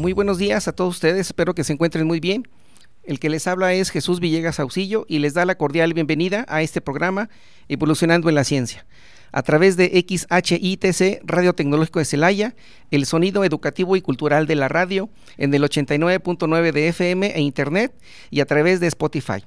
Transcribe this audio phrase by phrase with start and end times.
[0.00, 2.48] Muy buenos días a todos ustedes, espero que se encuentren muy bien.
[3.02, 6.62] El que les habla es Jesús Villegas Auxillo y les da la cordial bienvenida a
[6.62, 7.28] este programa
[7.68, 8.86] Evolucionando en la Ciencia.
[9.30, 12.54] A través de XHITC Radio Tecnológico de Celaya,
[12.90, 17.92] el sonido educativo y cultural de la radio en el 89.9 de FM e Internet
[18.30, 19.44] y a través de Spotify.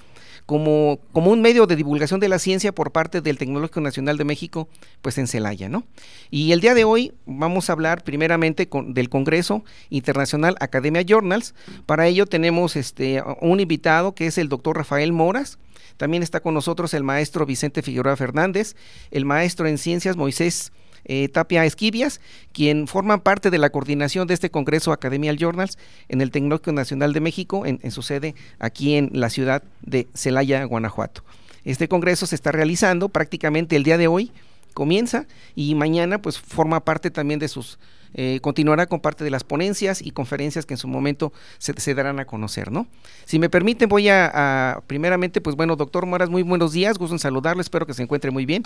[0.47, 4.25] como, como un medio de divulgación de la ciencia por parte del Tecnológico Nacional de
[4.25, 4.69] México,
[5.03, 5.85] pues en Celaya, ¿no?
[6.31, 11.55] Y el día de hoy vamos a hablar primeramente con, del Congreso Internacional Academia Journals.
[11.87, 15.59] Para ello tenemos este, un invitado que es el doctor Rafael Moras.
[15.97, 18.75] También está con nosotros el maestro Vicente Figueroa Fernández,
[19.11, 20.73] el maestro en ciencias Moisés
[21.05, 22.21] eh, Tapia Esquivias,
[22.53, 27.13] quien forma parte de la coordinación de este Congreso Academial Journals en el Tecnológico Nacional
[27.13, 31.23] de México, en, su sede aquí en la ciudad de Celaya, Guanajuato.
[31.65, 34.33] Este congreso se está realizando prácticamente el día de hoy,
[34.75, 37.79] comienza y mañana pues forma parte también de sus
[38.15, 42.19] eh, continuará con parte de las ponencias y conferencias que en su momento se, darán
[42.19, 42.89] a conocer, ¿no?
[43.25, 47.15] Si me permiten, voy a, a, primeramente, pues bueno, doctor Moras, muy buenos días, gusto
[47.15, 48.65] en saludarlo, espero que se encuentre muy bien.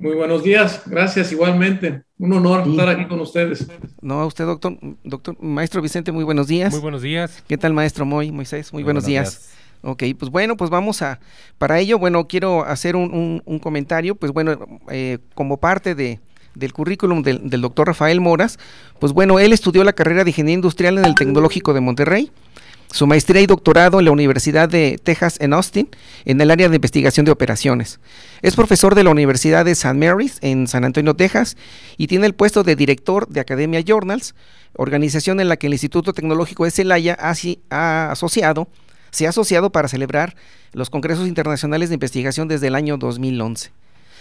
[0.00, 2.04] Muy buenos días, gracias igualmente.
[2.18, 3.68] Un honor estar aquí con ustedes.
[4.00, 6.72] No, a usted, doctor, doctor, maestro Vicente, muy buenos días.
[6.72, 7.44] Muy buenos días.
[7.46, 8.72] ¿Qué tal, maestro Moy, Moisés?
[8.72, 9.50] Muy, buenos, días.
[9.82, 11.20] Ok, pues bueno, pues vamos a,
[11.58, 16.18] para ello, bueno, quiero hacer un, comentario, pues bueno, eh, como parte de,
[16.54, 18.58] del currículum del, del doctor Rafael Moras,
[19.00, 22.30] pues bueno, él estudió la carrera de Ingeniería Industrial en el Tecnológico de Monterrey,
[22.92, 25.88] su maestría y doctorado en la Universidad de Texas en Austin,
[26.24, 28.00] en el área de investigación de operaciones.
[28.42, 29.94] Es profesor de la Universidad de St.
[29.94, 31.56] Mary's en San Antonio, Texas,
[31.96, 34.34] y tiene el puesto de director de Academia Journals,
[34.74, 38.68] organización en la que el Instituto Tecnológico de Celaya ha, asociado,
[39.10, 40.34] se ha asociado para celebrar
[40.72, 43.70] los congresos internacionales de investigación desde el año 2011.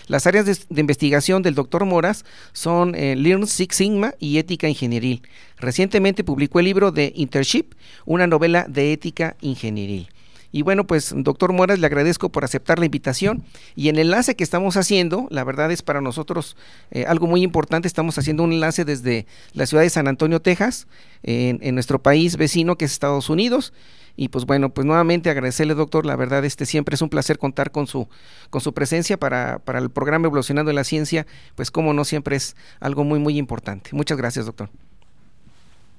[0.09, 5.21] Las áreas de, investigación del doctor Moras son eh, Learn Six Sigma y Ética Ingenieril.
[5.57, 7.75] Recientemente publicó el libro de Internship,
[8.07, 10.09] una novela de ética ingenieril.
[10.51, 13.43] Y bueno, pues doctor Moras, le agradezco por aceptar la invitación
[13.75, 16.57] y el enlace que estamos haciendo, la verdad es para nosotros
[16.89, 20.87] eh, algo muy importante, estamos haciendo un enlace desde la ciudad de San Antonio, Texas,
[21.21, 23.73] en, en nuestro país vecino que es Estados Unidos
[24.19, 26.05] y pues bueno, pues nuevamente agradecerle, doctor.
[26.05, 28.09] La verdad, este siempre es un placer contar con su,
[28.49, 31.25] con su presencia para, para el programa Evolucionando en la Ciencia,
[31.55, 33.91] pues como no siempre es algo muy, muy importante.
[33.93, 34.69] Muchas gracias, doctor.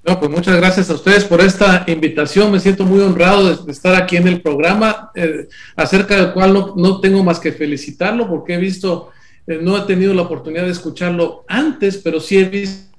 [0.07, 2.53] No, pues muchas gracias a ustedes por esta invitación.
[2.53, 6.75] Me siento muy honrado de, estar aquí en el programa, eh, acerca del cual no,
[6.77, 9.13] no, tengo más que felicitarlo porque he visto,
[9.47, 12.90] eh, no he tenido la oportunidad de escucharlo antes, pero sí he visto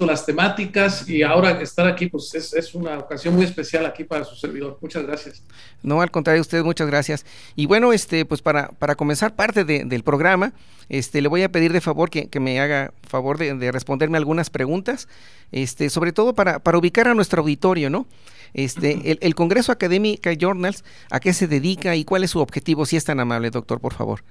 [0.00, 4.34] las temáticas y ahora estar aquí, pues es, una ocasión muy especial aquí para su
[4.34, 4.78] servidor.
[4.80, 5.42] Muchas gracias.
[5.82, 7.24] No, al contrario, usted, muchas gracias.
[7.54, 10.52] Y bueno, este, pues para, para comenzar parte del programa,
[10.88, 15.08] este, le voy a pedir de favor que, me haga favor de, responderme algunas preguntas,
[15.52, 18.06] este, sobre todo para, para ubicar a nuestro auditorio, ¿no?
[18.52, 22.86] Este, el, el Congreso Académica Journals, ¿a qué se dedica y cuál es su objetivo?
[22.86, 24.22] Si es tan amable, doctor, por favor.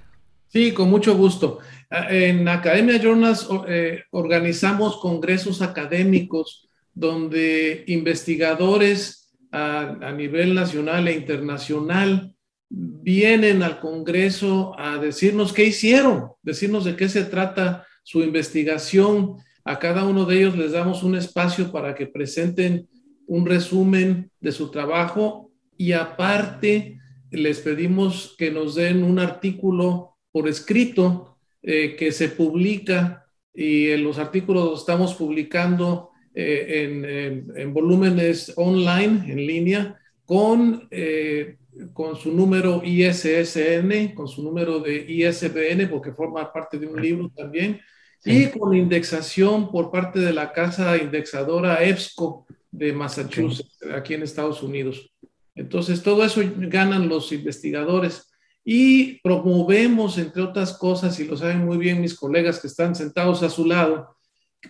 [0.53, 1.57] Sí, con mucho gusto.
[1.89, 12.35] En Academia Journals eh, organizamos congresos académicos donde investigadores a, nivel nacional e internacional
[12.69, 19.37] vienen al Congreso a decirnos qué hicieron, decirnos de qué se trata su investigación.
[19.65, 22.87] A cada uno de ellos les damos un espacio para que presenten
[23.25, 26.99] un resumen de su trabajo y aparte
[27.31, 34.03] les pedimos que nos den un artículo por escrito eh, que se publica y en
[34.03, 41.57] los artículos los estamos publicando eh, en, volúmenes online, en línea, con eh,
[41.91, 47.31] con su número ISSN, con su número de ISBN, porque forma parte de un libro
[47.35, 47.79] también,
[48.25, 54.63] y con indexación por parte de la casa indexadora EBSCO de Massachusetts, aquí en Estados
[54.63, 55.11] Unidos.
[55.55, 58.32] Entonces, todo eso ganan los investigadores
[58.65, 63.43] y promovemos, entre otras cosas, y lo saben muy bien mis colegas que están sentados
[63.43, 64.15] a su lado,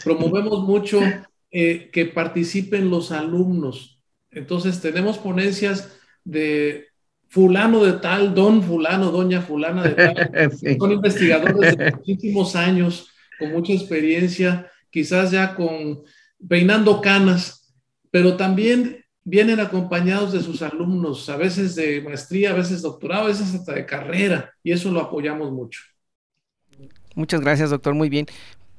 [0.03, 0.99] promovemos mucho
[1.51, 4.01] eh, que participen los alumnos.
[4.31, 6.87] Entonces, tenemos ponencias de
[7.27, 10.51] fulano de tal, don fulano, doña fulana de tal.
[10.79, 16.03] Son investigadores de muchísimos años, con mucha experiencia, quizás ya con
[16.47, 17.73] peinando canas,
[18.11, 23.27] pero también vienen acompañados de sus alumnos, a veces de maestría, a veces doctorado, a
[23.27, 25.81] veces hasta de carrera, y eso lo apoyamos mucho.
[27.15, 27.93] Muchas gracias, doctor.
[27.93, 28.25] Muy bien.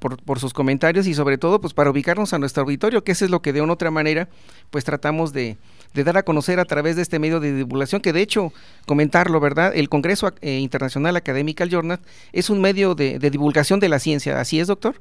[0.00, 3.30] Por, sus comentarios y sobre todo pues para ubicarnos a nuestro auditorio, que eso es
[3.30, 4.28] lo que de una u otra manera
[4.68, 5.56] pues tratamos de,
[5.94, 8.52] dar a conocer a través de este medio de divulgación, que de hecho,
[8.84, 9.72] comentarlo, ¿verdad?
[9.74, 12.00] El Congreso eh, Internacional Academical Journal
[12.32, 15.00] es un medio de, divulgación de la ciencia, ¿así es, doctor?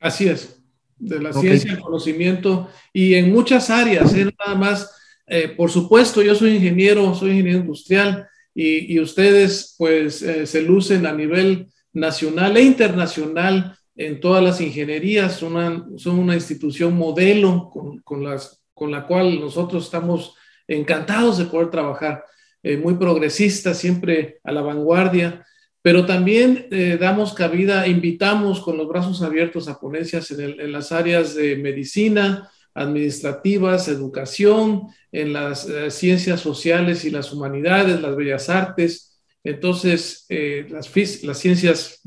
[0.00, 0.59] Así es
[1.00, 4.30] de la ciencia, el conocimiento y en muchas áreas, ¿eh?
[4.38, 4.90] nada más,
[5.26, 10.62] eh, por supuesto, yo soy ingeniero, soy ingeniero industrial y, y ustedes pues eh, se
[10.62, 16.96] lucen a nivel nacional e internacional en todas las ingenierías, son una, son una institución
[16.96, 20.34] modelo con, con, las, con la cual nosotros estamos
[20.68, 22.24] encantados de poder trabajar,
[22.62, 25.46] muy progresista, siempre a la vanguardia
[25.82, 31.34] pero también eh, damos cabida, invitamos con los brazos abiertos a ponencias en, las áreas
[31.34, 39.22] de medicina, administrativas, educación, en las eh, ciencias sociales y las humanidades, las bellas artes,
[39.42, 40.90] entonces eh, las,
[41.22, 42.02] las, ciencias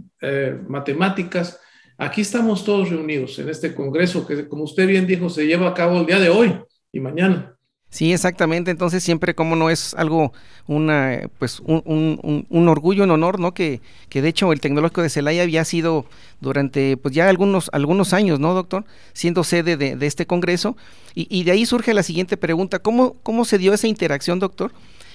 [0.68, 1.60] matemáticas.
[1.98, 5.74] Aquí estamos todos reunidos en este congreso que, como usted bien dijo, se lleva a
[5.74, 6.56] cabo el día de hoy
[6.92, 7.58] y mañana.
[7.94, 8.72] Sí, exactamente.
[8.72, 10.34] Entonces siempre como no es algo,
[10.66, 13.54] una, pues un, un, orgullo, un honor, ¿no?
[13.54, 16.08] Que, que, de hecho el tecnológico de Celaya había sido
[16.42, 18.84] durante, pues ya algunos, algunos años, ¿no, doctor?
[19.14, 20.76] Siendo sede de, de este congreso.
[21.14, 22.80] Y, y, de ahí surge la siguiente pregunta.
[22.80, 24.72] ¿Cómo, ¿Cómo se dio esa interacción, doctor,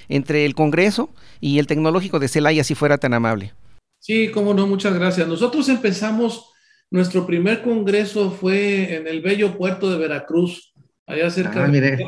[0.08, 1.10] entre el congreso
[1.40, 3.54] y el tecnológico de Celaya, si fuera tan amable?
[3.98, 5.26] Sí, cómo no, muchas gracias.
[5.26, 6.52] Nosotros empezamos,
[6.92, 10.67] nuestro primer congreso fue en el bello puerto de Veracruz
[11.08, 12.06] allá cerca ah, de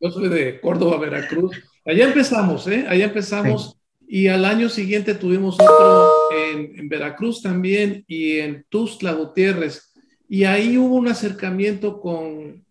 [0.00, 1.56] yo soy de Córdoba, Veracruz.
[1.86, 2.84] Allá empezamos, ¿eh?
[2.88, 9.92] Allá empezamos y al año siguiente tuvimos otro en, Veracruz también y en Tuzla Gutiérrez.
[10.28, 12.64] Y ahí hubo un acercamiento con,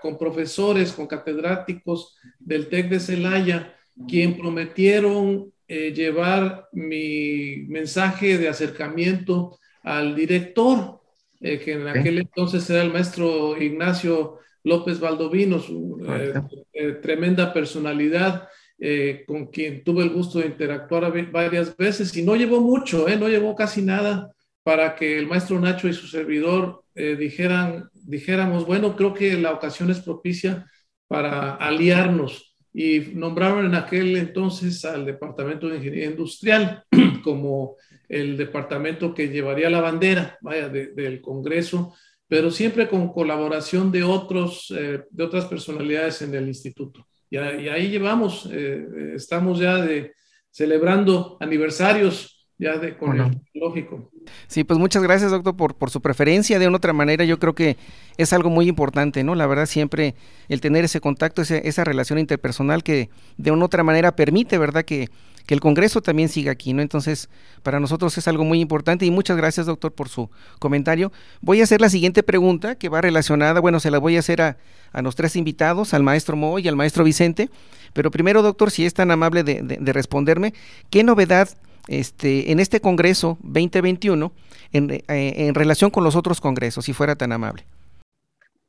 [0.00, 3.74] con profesores, con catedráticos del TEC de Celaya,
[4.08, 11.00] quien prometieron eh, llevar mi mensaje de acercamiento al director,
[11.40, 16.34] eh, que en aquel entonces era el maestro Ignacio López Valdovino, su eh,
[16.72, 18.48] eh, tremenda personalidad,
[18.78, 23.28] eh, con quien tuve el gusto de interactuar varias veces y no llevó mucho, no
[23.28, 29.14] llevó casi nada para que el maestro Nacho y su servidor dijeran, dijéramos, bueno, creo
[29.14, 30.66] que la ocasión es propicia
[31.08, 36.84] para aliarnos y nombraron en aquel entonces al Departamento de Ingeniería Industrial
[37.24, 37.76] como
[38.08, 41.94] el departamento que llevaría la bandera vaya, del Congreso
[42.30, 47.04] pero siempre con colaboración de, otros, eh, de otras personalidades en el instituto.
[47.28, 48.86] Y, ahí llevamos, eh,
[49.16, 50.12] estamos ya de,
[50.48, 54.12] celebrando aniversarios ya de, con el lógico.
[54.46, 56.60] Sí, pues muchas gracias, doctor, por, por su preferencia.
[56.60, 57.76] De una otra manera, yo creo que
[58.16, 59.34] es algo muy importante, ¿no?
[59.34, 60.14] La verdad, siempre
[60.48, 64.84] el tener ese contacto, esa relación interpersonal que de una otra manera permite, ¿verdad?
[64.84, 65.08] Que,
[65.46, 66.82] que el Congreso también siga aquí, ¿no?
[66.82, 67.28] Entonces,
[67.62, 71.12] para nosotros es algo muy importante y muchas gracias, doctor, por su comentario.
[71.40, 74.42] Voy a hacer la siguiente pregunta que va relacionada, bueno, se la voy a hacer
[74.42, 74.58] a,
[74.92, 77.50] a los tres invitados, al maestro Mo y al maestro Vicente,
[77.92, 80.54] pero primero, doctor, si es tan amable de, de, responderme,
[80.90, 81.48] ¿qué novedad
[81.88, 84.32] este, en este Congreso 2021
[84.72, 87.64] en, eh, en relación con los otros congresos, si fuera tan amable?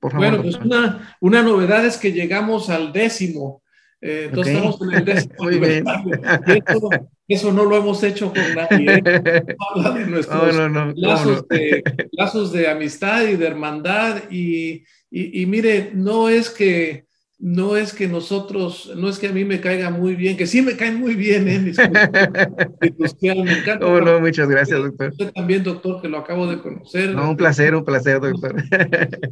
[0.01, 3.61] bueno, pues una, una novedad es que llegamos al décimo
[4.01, 5.49] eh, entonces estamos en el décimo
[7.27, 9.01] Eso, no lo hemos hecho con nadie.
[9.05, 9.55] ¿eh?
[9.73, 10.55] Habla de nuestros
[10.95, 14.23] lazos, de, lazos, de, amistad y de hermandad.
[14.29, 17.05] Y, y, mire, no es que
[17.39, 20.61] no es que nosotros, no es que a mí me caiga muy bien, que sí
[20.61, 21.59] me caen muy bien, ¿eh?
[21.59, 23.85] me encanta.
[23.87, 25.09] Oh, no, muchas gracias, doctor.
[25.09, 27.15] Usted también, doctor, que lo acabo de conocer.
[27.15, 28.61] No, un placer, un placer, doctor.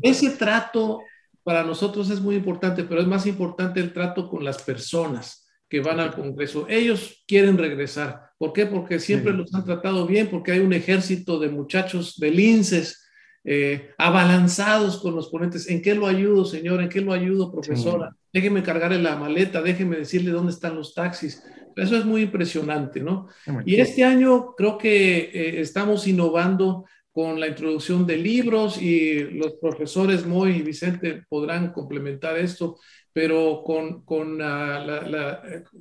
[0.01, 1.01] Ese trato
[1.49, 5.79] para nosotros es muy importante, pero es más importante el trato con las personas que
[5.79, 6.67] van al Congreso.
[6.69, 8.21] Ellos quieren regresar.
[8.37, 8.67] ¿Por qué?
[8.67, 13.03] Porque siempre los han tratado bien, porque hay un ejército de muchachos de linces
[13.43, 15.67] eh, abalanzados con los ponentes.
[15.71, 16.83] ¿En qué lo ayudo, señor?
[16.83, 18.15] ¿En qué lo ayudo, profesora?
[18.31, 21.43] déjeme cargarle la maleta, déjeme decirle dónde están los taxis.
[21.75, 23.25] Eso es muy impresionante, ¿no?
[23.65, 26.85] Y este año creo que eh, estamos innovando
[27.19, 32.79] con la introducción de libros y los profesores Moy y Vicente podrán complementar esto,
[33.11, 34.39] pero con, con,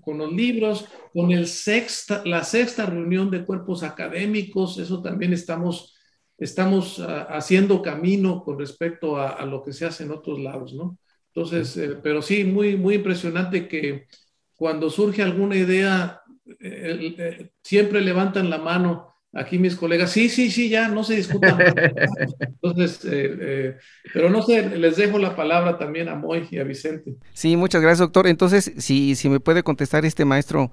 [0.00, 5.96] con los libros, con el sexta, la sexta reunión de cuerpos académicos, eso también estamos,
[6.36, 10.98] estamos ah, haciendo camino con respecto a, lo que se hace en otros lados, ¿no?
[11.32, 14.08] Entonces, eh, pero sí, muy, muy impresionante que
[14.56, 16.20] cuando surge alguna idea,
[16.58, 21.16] eh, eh, siempre levantan la mano aquí mis colegas, sí, sí, sí, ya, no se
[21.16, 21.56] discuta.
[22.40, 23.76] Entonces, eh, eh,
[24.12, 27.14] pero no sé, les dejo la palabra también a Moy y a Vicente.
[27.32, 28.26] Sí, muchas gracias, doctor.
[28.26, 30.70] Entonces, si, si me puede contestar este maestro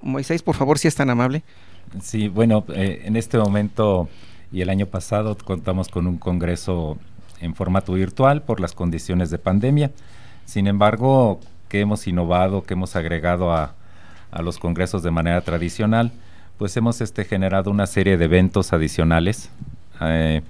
[0.00, 1.42] Moisés, por favor, si es tan amable.
[2.02, 4.08] Sí, bueno, eh, en este momento
[4.52, 6.98] y el año pasado contamos con un congreso
[7.40, 9.90] en formato virtual por las condiciones de pandemia.
[10.44, 13.74] Sin embargo, que hemos innovado, que hemos agregado a,
[14.30, 16.12] a los congresos de manera tradicional,
[16.58, 19.50] pues hemos este, generado una serie de eventos adicionales,
[20.00, 20.42] eh,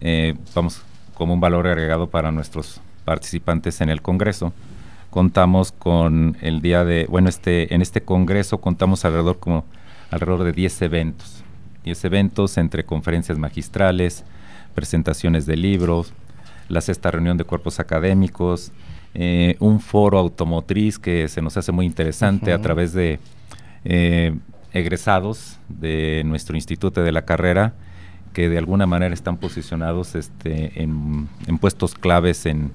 [0.00, 0.82] eh, vamos,
[1.14, 4.52] como un valor agregado para nuestros participantes en el Congreso.
[5.10, 9.64] Contamos con el día de, bueno, este, en este Congreso contamos alrededor, como,
[10.10, 11.44] alrededor de 10 eventos,
[11.84, 14.24] 10 eventos entre conferencias magistrales,
[14.74, 16.12] presentaciones de libros,
[16.68, 18.72] la sexta reunión de cuerpos académicos,
[19.12, 23.20] eh, un foro automotriz que se nos hace muy interesante a través de
[24.74, 27.72] egresados de nuestro instituto de la carrera
[28.34, 31.28] que de alguna manera están posicionados este, en,
[31.60, 32.72] puestos claves en,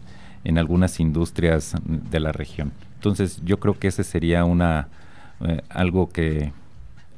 [0.58, 2.72] algunas industrias de la región.
[2.96, 4.88] Entonces yo creo que ese sería una
[5.42, 6.52] eh, algo que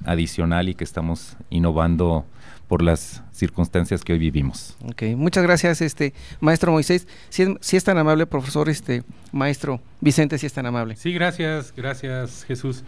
[0.04, 2.26] adicional y que estamos innovando
[2.68, 4.76] por las circunstancias que hoy vivimos.
[4.86, 7.08] Ok, muchas gracias, este maestro Moisés.
[7.30, 10.96] Si es, si es tan amable, profesor, este maestro Vicente, si es tan amable.
[10.96, 12.84] Sí, gracias, gracias Jesús.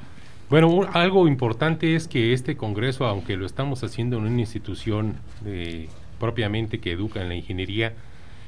[0.53, 5.15] Bueno, algo importante es que este Congreso, aunque lo estamos haciendo en una institución
[5.47, 5.87] eh,
[6.19, 7.93] propiamente que educa en la ingeniería,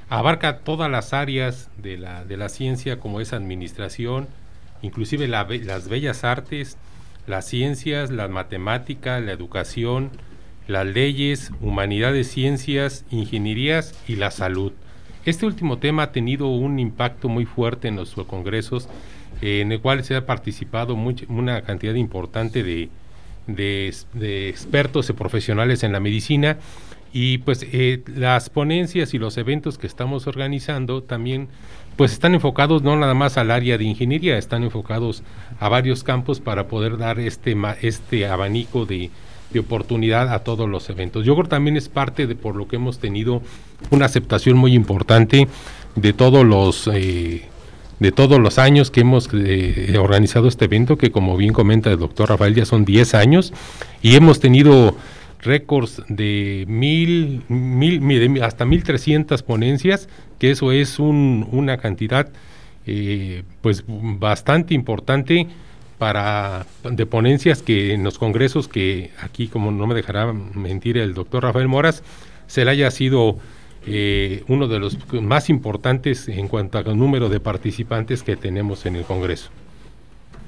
[0.07, 4.27] abarca todas las áreas de la, la ciencia como es administración,
[4.83, 6.77] inclusive las bellas artes,
[7.25, 10.11] las ciencias, las matemáticas, la educación,
[10.67, 14.73] las leyes, humanidades, ciencias, ingenierías y la salud.
[15.25, 18.89] Este último tema ha tenido un impacto muy fuerte en los congresos
[19.45, 20.95] en el cual se ha participado
[21.27, 22.89] una cantidad importante de,
[23.47, 26.57] de, expertos y profesionales en la medicina
[27.13, 31.47] y pues eh, las ponencias y los eventos que estamos organizando también
[31.95, 35.23] pues están enfocados no nada más al área de ingeniería, están enfocados
[35.59, 39.11] a varios campos para poder dar este, este abanico de,
[39.51, 41.25] de oportunidad a todos los eventos.
[41.25, 43.41] Yo creo que también es parte de por lo que hemos tenido
[43.91, 45.47] una aceptación muy importante
[45.95, 47.47] de todos los eh,
[47.99, 51.99] de todos los años que hemos eh, organizado este evento, que como bien comenta el
[51.99, 53.53] doctor Rafael, ya son 10 años,
[54.01, 54.95] y hemos tenido
[55.41, 60.09] récords de mil, mil, hasta 1300 ponencias,
[60.39, 62.29] que eso es una cantidad
[62.87, 65.47] eh, pues bastante importante
[65.97, 71.13] para de ponencias que en los congresos que aquí como no me dejará mentir el
[71.13, 72.03] doctor Rafael Moras
[72.47, 73.37] se le haya sido
[73.87, 78.95] eh, uno de los más importantes en cuanto al número de participantes que tenemos en
[78.95, 79.49] el Congreso.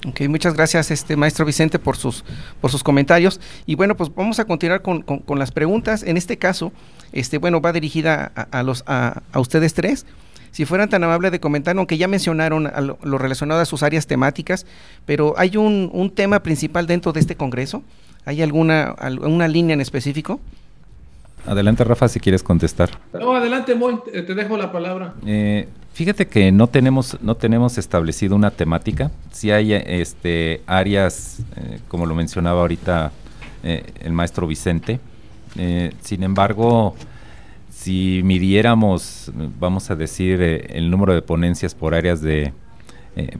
[0.05, 2.23] Ok, muchas gracias, este maestro Vicente, por sus,
[2.61, 3.39] por sus comentarios.
[3.65, 5.03] Y bueno, pues vamos a continuar con,
[5.37, 6.03] las preguntas.
[6.03, 6.71] En este caso,
[7.11, 10.05] este, bueno, va dirigida a, los, a, ustedes tres.
[10.51, 14.65] Si fueran tan amables de comentar, aunque ya mencionaron lo, relacionado a sus áreas temáticas,
[15.05, 17.83] pero ¿hay un, un, tema principal dentro de este Congreso?
[18.25, 20.39] ¿Hay alguna, alguna línea en específico?
[21.45, 22.89] Adelante, Rafa, si quieres contestar.
[23.13, 25.13] No, adelante, Moy, te dejo la palabra.
[25.25, 29.11] Eh, fíjate que no tenemos, no tenemos establecido una temática.
[29.31, 33.11] Sí hay este, áreas, eh, como lo mencionaba ahorita
[33.63, 34.99] eh, el maestro Vicente.
[36.01, 36.95] sin embargo,
[37.69, 42.51] si midiéramos, vamos a decir, el número de ponencias por áreas de,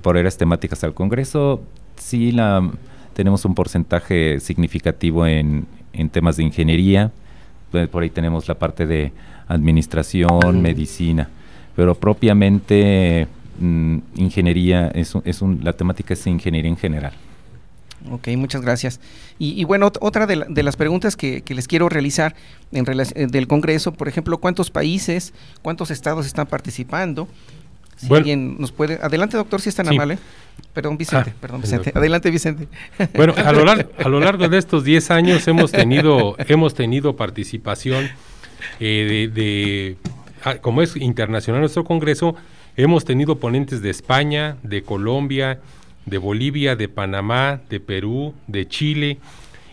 [0.02, 1.62] por áreas temáticas al Congreso,
[1.98, 2.72] sí la,
[3.14, 7.12] tenemos un porcentaje significativo en, en temas de ingeniería,
[7.92, 9.12] por ahí tenemos la parte de
[9.48, 11.30] administración, medicina,
[11.76, 13.28] pero propiamente
[13.60, 17.14] mm, ingeniería, es, es un, la temática es ingeniería en general.
[18.12, 19.00] Ok, muchas gracias.
[19.40, 22.36] Y, bueno, otra de, de, las preguntas que, les quiero realizar
[22.72, 27.28] en eh, del Congreso, por ejemplo, ¿cuántos países, cuántos estados están participando?
[27.98, 29.00] Si alguien nos puede...
[29.02, 30.18] Adelante, doctor, si es tan amable.
[30.74, 31.92] Perdón, Vicente, ah, perdón, Vicente.
[31.94, 32.68] Adelante, Vicente.
[33.14, 37.16] Bueno, a lo, largo, a lo largo de estos 10 años hemos tenido, hemos tenido
[37.16, 38.10] participación
[38.80, 39.98] eh, de,
[40.44, 42.36] ah, como es internacional nuestro congreso,
[42.78, 45.60] Hemos tenido ponentes de España, de Colombia,
[46.06, 49.18] de Bolivia, de Panamá, de Perú, de Chile,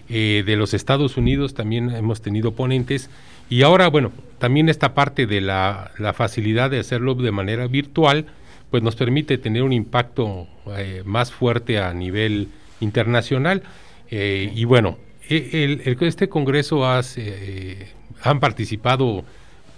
[0.08, 3.10] eh, de los Estados Unidos también hemos tenido ponentes.
[3.48, 8.26] Y ahora, bueno, también esta parte de la, facilidad de hacerlo de manera virtual,
[8.70, 12.48] pues nos permite tener un impacto eh, más fuerte a nivel
[12.80, 13.62] internacional.
[14.10, 14.98] Eh, y bueno,
[15.28, 17.88] e, el, este Congreso hace,
[18.22, 19.24] han participado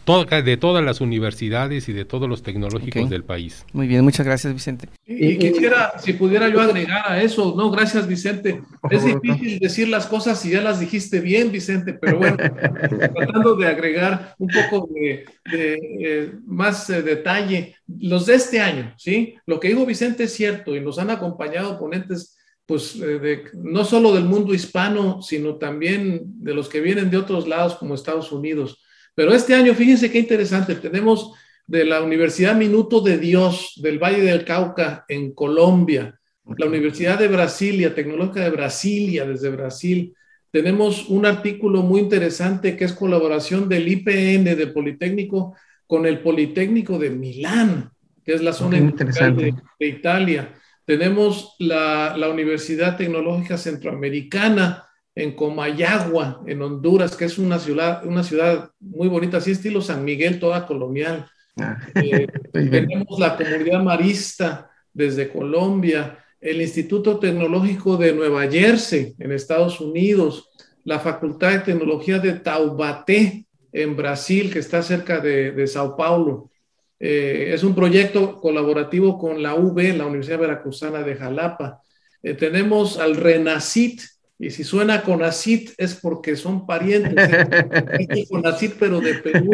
[0.06, 3.66] de todas las universidades y de todos los tecnológicos del país.
[3.72, 4.88] Muy bien, muchas gracias, Vicente.
[5.04, 8.62] Y, quisiera, si pudiera yo agregar a eso, no, gracias, Vicente.
[8.88, 13.66] Es difícil decir las cosas si ya las dijiste bien, Vicente, pero bueno, tratando de
[13.66, 19.34] agregar un poco de, eh, más eh, detalle, los de este año, ¿sí?
[19.44, 23.84] Lo que dijo Vicente es cierto y nos han acompañado ponentes pues eh, de, no
[23.84, 28.32] solo del mundo hispano, sino también de los que vienen de otros lados como Estados
[28.32, 28.82] Unidos.
[29.16, 31.32] Pero este año, fíjense qué interesante, tenemos
[31.66, 36.20] de la Universidad Minuto de Dios del Valle del Cauca en Colombia,
[36.58, 40.14] la Universidad de Brasilia, Tecnológica de Brasilia, desde Brasil.
[40.50, 45.56] Tenemos un artículo muy interesante que es colaboración del IPN, del Politécnico,
[45.86, 47.90] con el Politécnico de Milán,
[48.22, 50.52] que es la zona de, de, Italia.
[50.84, 54.85] Tenemos la, la Universidad Tecnológica Centroamericana,
[55.16, 60.04] en Comayagua, en Honduras, que es una ciudad, una ciudad muy bonita, así estilo San
[60.04, 61.26] Miguel, toda colonial.
[61.56, 61.78] Ah.
[61.94, 69.80] Eh, tenemos la comunidad marista desde Colombia, el Instituto Tecnológico de Nueva Jersey, en Estados
[69.80, 70.50] Unidos,
[70.84, 76.50] la Facultad de Tecnología de Taubaté, en Brasil, que está cerca de, Sao Paulo.
[76.98, 81.80] Eh, es un proyecto colaborativo con la UB, la Universidad Veracruzana de Jalapa.
[82.22, 84.00] Eh, tenemos al RENACIT,
[84.38, 87.14] y si suena con ACIT es porque son parientes.
[87.16, 88.26] ¿eh?
[88.30, 89.50] con ACIT, pero de Perú.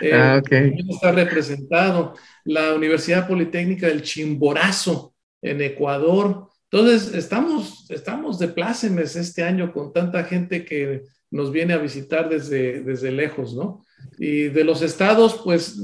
[0.00, 0.40] Eh, ah,
[0.88, 2.14] Está representado.
[2.44, 6.48] La Universidad Politécnica del Chimborazo en Ecuador.
[6.70, 12.28] Entonces, estamos, estamos de plácemes este año con tanta gente que nos viene a visitar
[12.28, 13.84] desde, desde lejos, ¿no?
[14.18, 15.78] Y de los estados, pues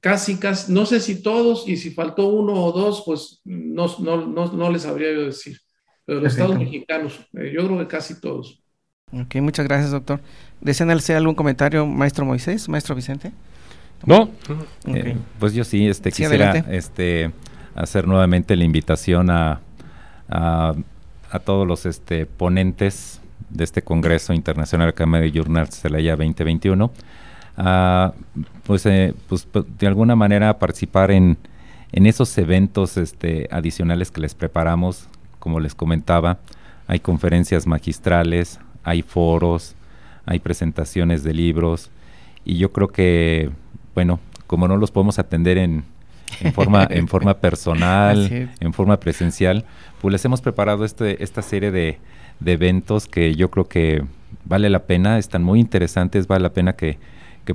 [0.00, 4.26] casi, casi, no sé si todos, y si faltó uno o dos, pues no, no,
[4.26, 5.58] no, no les sabría yo decir
[6.04, 8.60] pero los estados mexicanos, eh, yo creo que casi todos.
[9.12, 10.20] Ok, muchas gracias, doctor.
[10.60, 13.32] ¿Desean hacer algún comentario, maestro Moisés, maestro Vicente?
[14.04, 14.30] No.
[14.86, 17.30] Eh, pues yo sí, este, quisiera este,
[17.74, 19.60] hacer nuevamente la invitación a,
[20.28, 20.74] a,
[21.44, 26.90] todos los este, ponentes de este Congreso Internacional Academy de Journals Celaya 2021,
[27.56, 28.12] a,
[28.64, 29.46] pues, eh, pues,
[29.78, 31.38] de alguna manera participar en,
[31.92, 35.08] en esos eventos este, adicionales que les preparamos
[35.44, 36.38] como les comentaba,
[36.86, 39.74] hay conferencias magistrales, hay foros,
[40.24, 41.90] hay presentaciones de libros
[42.46, 43.50] y yo creo que,
[43.94, 45.84] bueno, como no los podemos atender en,
[46.54, 49.66] forma, en forma personal, en forma presencial,
[50.00, 51.98] pues les hemos preparado este, esta serie de,
[52.46, 54.02] eventos que yo creo que
[54.46, 56.96] vale la pena, están muy interesantes, vale la pena que,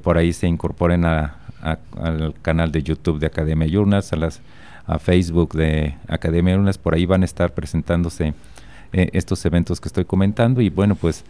[0.03, 4.41] por ahí se incorporen al canal de YouTube de Academia Journals, a las
[4.89, 8.33] a Facebook de Academia Lunas, por ahí van a estar presentándose
[8.91, 10.61] eh, estos eventos que estoy comentando.
[10.61, 11.23] Y bueno, pues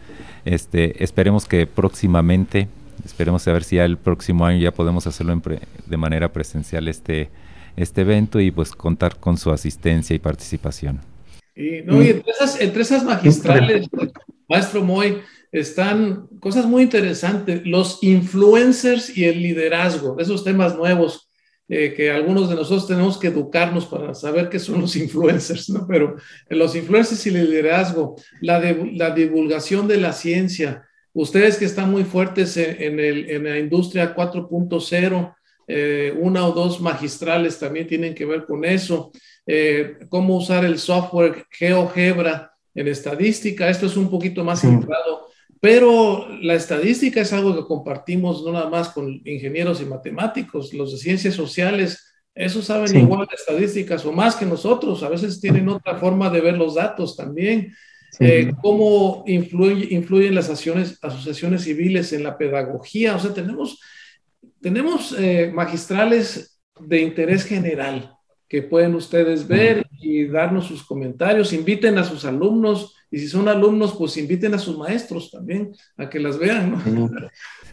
[0.46, 2.68] este esperemos que próximamente,
[3.04, 5.40] esperemos a ver si ya el próximo año ya podemos hacerlo
[5.86, 7.28] de manera presencial este,
[7.76, 11.00] este evento y pues contar con su asistencia y participación.
[11.54, 13.88] Y, no, y entre, esas, entre esas magistrales,
[14.48, 15.18] maestro Moy,
[15.52, 21.29] están cosas muy interesantes, los influencers y el liderazgo, esos temas nuevos
[21.72, 25.86] eh, que algunos de nosotros tenemos que educarnos para saber qué son los influencers, ¿no?
[25.86, 26.16] Pero
[26.48, 28.60] los influencers y el liderazgo, la,
[28.92, 34.16] la divulgación de la ciencia, ustedes que están muy fuertes en, el, en la industria
[34.16, 35.34] 4.0,
[35.68, 39.12] eh, una o dos magistrales también tienen que ver con eso,
[39.46, 45.28] eh, cómo usar el software GeoGebra en estadística, esto es un poquito más centrado
[45.60, 50.92] pero la estadística es algo que compartimos no nada más con ingenieros y matemáticos, los
[50.92, 55.68] de ciencias sociales, esos saben igual de estadísticas o más que nosotros, a veces tienen
[55.68, 57.74] otra forma de ver los datos también.
[58.18, 63.14] Eh, cómo influyen las asociaciones civiles en la pedagogía.
[63.14, 63.80] O sea, tenemos,
[64.60, 68.14] tenemos eh, magistrales de interés general
[68.48, 71.52] que pueden ustedes ver y darnos sus comentarios.
[71.52, 76.08] Inviten a sus alumnos y si son alumnos, pues inviten a sus maestros también a
[76.08, 76.76] que las vean.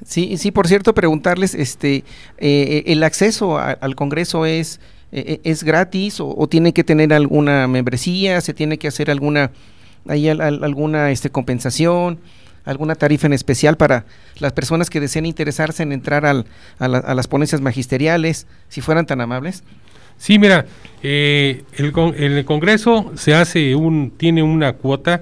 [0.05, 2.03] Sí, sí, por cierto, preguntarles, este,
[2.37, 4.79] eh, ¿el acceso al Congreso es,
[5.11, 8.41] eh, eh, es gratis o, tiene que tener alguna membresía?
[8.41, 9.51] ¿Se tiene que hacer alguna,
[10.07, 12.19] ahí alguna este, compensación?
[12.67, 14.05] alguna tarifa en especial para
[14.39, 16.45] las personas que deseen interesarse en entrar al,
[16.79, 19.63] a, las ponencias magisteriales, si fueran tan amables?
[20.17, 20.65] Sí, mira,
[21.03, 25.21] eh, el, el, Congreso se hace un, tiene una cuota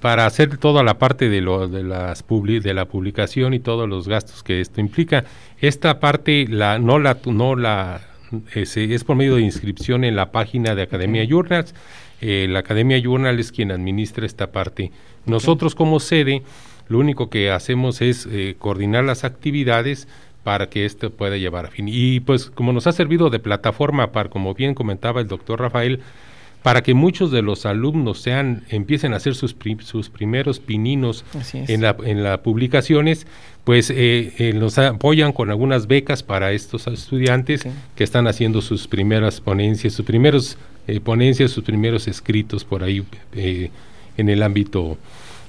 [0.00, 4.06] para hacer toda la parte de, lo, de, las de la publicación y todos los
[4.06, 5.24] gastos que esto implica.
[5.58, 8.00] Esta parte la, no la, no la
[8.54, 11.74] es, es por medio de inscripción en la página de Academia Journals.
[12.20, 14.92] Eh, la Academia Journal es quien administra esta parte.
[15.26, 16.42] Nosotros como sede,
[16.88, 20.06] lo único que hacemos es eh, coordinar las actividades
[20.44, 21.86] para que esto pueda llevar a fin.
[21.88, 26.00] Y pues como nos ha servido de plataforma para, como bien comentaba el doctor Rafael,
[26.62, 31.24] para que muchos de los alumnos sean empiecen a hacer sus, sus primeros pininos
[31.54, 33.26] en las en la publicaciones,
[33.64, 38.88] pues eh, eh, nos apoyan con algunas becas para estos estudiantes que están haciendo sus
[38.88, 44.98] primeras ponencias, sus primeros eh, ponencias, sus primeros escritos por ahí en el ámbito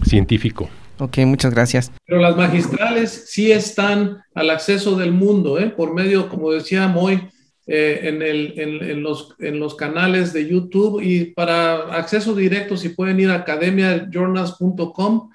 [0.06, 0.70] científico.
[1.02, 1.92] Ok, muchas gracias.
[2.06, 5.72] Pero las magistrales sí están al acceso del mundo, ¿eh?
[5.72, 7.28] por medio, como decía Moy,
[7.66, 12.90] eh, en, el, en, los, en los canales de YouTube y para acceso directo, si
[12.90, 15.32] pueden ir a academiajournals.com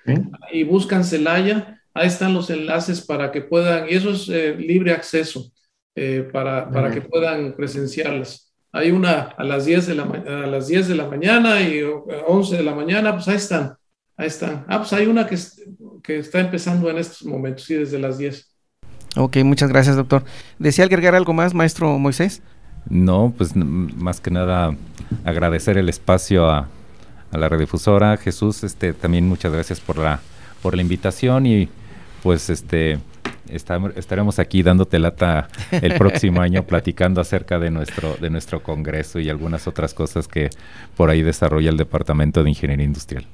[0.53, 4.93] y buscan Celaya, ahí están los enlaces para que puedan, y eso es eh, libre
[4.93, 5.51] acceso
[5.97, 8.55] eh, para, para que puedan presenciarlas.
[8.71, 12.57] Hay una a las 10 de la, a las 10 de la mañana y 11
[12.57, 13.77] de la mañana, pues ahí están
[14.17, 14.65] Ahí está.
[14.69, 15.37] Ah, pues hay una que,
[16.03, 18.57] que está empezando en estos momentos, sí, desde las 10.
[19.17, 20.25] Ok, muchas gracias, doctor.
[20.59, 22.43] ¿Desea agregar algo más, maestro Moisés?
[22.89, 24.77] No, pues más que nada
[25.25, 26.69] agradecer el espacio a,
[27.33, 28.17] a la redifusora.
[28.17, 30.21] Jesús, este, también muchas gracias por la,
[30.63, 31.69] por la invitación y
[32.23, 32.99] pues este
[33.49, 39.31] estaremos aquí dándote lata el próximo año platicando acerca de nuestro de nuestro congreso y
[39.31, 40.51] algunas otras cosas que
[40.97, 43.25] por ahí desarrolla el Departamento de Ingeniería Industrial.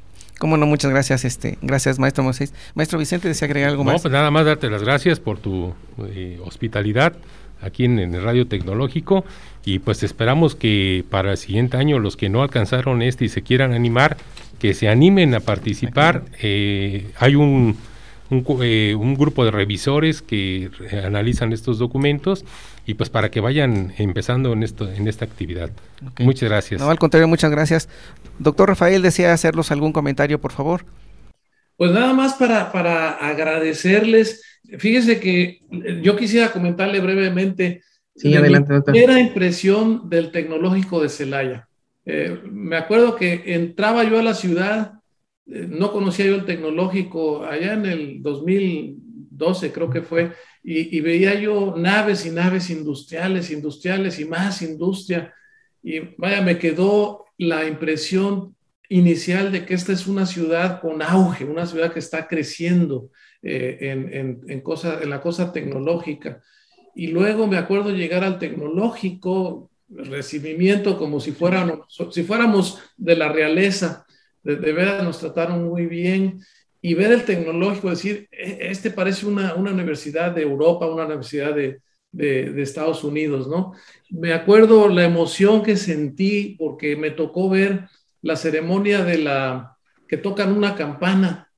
[0.42, 2.52] Cómo no, muchas gracias, este, gracias maestro Moisés.
[2.74, 3.94] Maestro Vicente, ¿desea agregar algo más?
[3.94, 5.72] No, pues nada más darte las gracias por tu
[6.08, 7.12] eh, hospitalidad
[7.60, 9.24] aquí en, el Radio Tecnológico
[9.64, 13.42] y pues esperamos que para el siguiente año los que no alcanzaron este y se
[13.42, 14.16] quieran animar,
[14.58, 16.24] que se animen a participar.
[16.42, 17.76] Eh, hay un,
[18.32, 20.70] un, eh, un, grupo de revisores que
[21.04, 22.44] analizan estos documentos
[22.86, 25.70] y pues para que vayan empezando en esto en esta actividad.
[26.18, 26.80] Muchas gracias.
[26.80, 27.88] No, al contrario, muchas gracias.
[28.38, 30.84] Doctor Rafael, ¿desea hacerlos algún comentario, por favor?
[31.76, 34.42] Pues nada más para, para agradecerles.
[34.78, 35.60] Fíjese que
[36.02, 37.82] yo quisiera comentarle brevemente
[38.16, 38.96] sí, adelante, doctor.
[38.96, 41.68] Era impresión del tecnológico de Celaya.
[42.04, 45.01] Eh, me acuerdo que entraba yo a la ciudad, eh,
[45.46, 50.32] no conocía yo el tecnológico allá en el 2012 creo que fue,
[50.64, 55.34] y, veía yo naves y naves industriales, industriales y más industria.
[55.82, 58.54] Y vaya, me quedó la impresión
[58.88, 63.10] inicial de que esta es una ciudad con auge, una ciudad que está creciendo
[63.42, 64.62] eh, en, en, en,
[65.02, 66.40] en la cosa tecnológica.
[66.94, 73.28] Y luego me acuerdo llegar al tecnológico, recibimiento como si fuéramos, si fuéramos de la
[73.30, 74.01] realeza,
[74.42, 76.40] de, de nos trataron muy bien
[76.80, 81.54] y ver el tecnológico, decir, e, este parece una, una universidad de Europa, una universidad
[81.54, 83.72] de, de, Estados Unidos, ¿no?
[84.10, 87.88] Me acuerdo la emoción que sentí porque me tocó ver
[88.20, 89.76] la ceremonia de la
[90.06, 91.50] que tocan una campana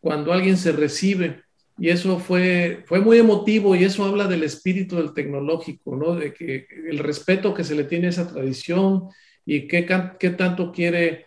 [0.00, 1.42] cuando alguien se recibe
[1.78, 6.14] y eso fue, fue muy emotivo y eso habla del espíritu del tecnológico, ¿no?
[6.14, 9.08] De que el respeto que se le tiene a esa tradición
[9.44, 9.86] y qué,
[10.18, 11.26] qué tanto quiere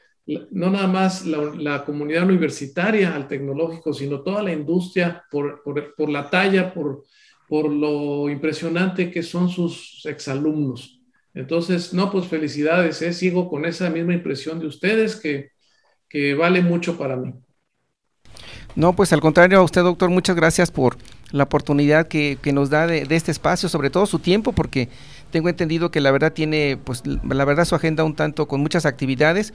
[0.52, 6.30] no nada más la, comunidad universitaria al tecnológico, sino toda la industria por, por, la
[6.30, 7.04] talla, por,
[7.48, 11.02] por lo impresionante que son sus exalumnos.
[11.34, 13.14] Entonces, no, pues felicidades, ¿eh?
[13.14, 15.50] sigo con esa misma impresión de ustedes que,
[16.08, 17.34] que vale mucho para mí.
[18.76, 20.98] No, pues al contrario a usted, doctor, muchas gracias por
[21.32, 24.90] la oportunidad que, que nos da de, de, este espacio, sobre todo su tiempo, porque
[25.32, 28.86] tengo entendido que la verdad tiene, pues la verdad su agenda un tanto con muchas
[28.86, 29.54] actividades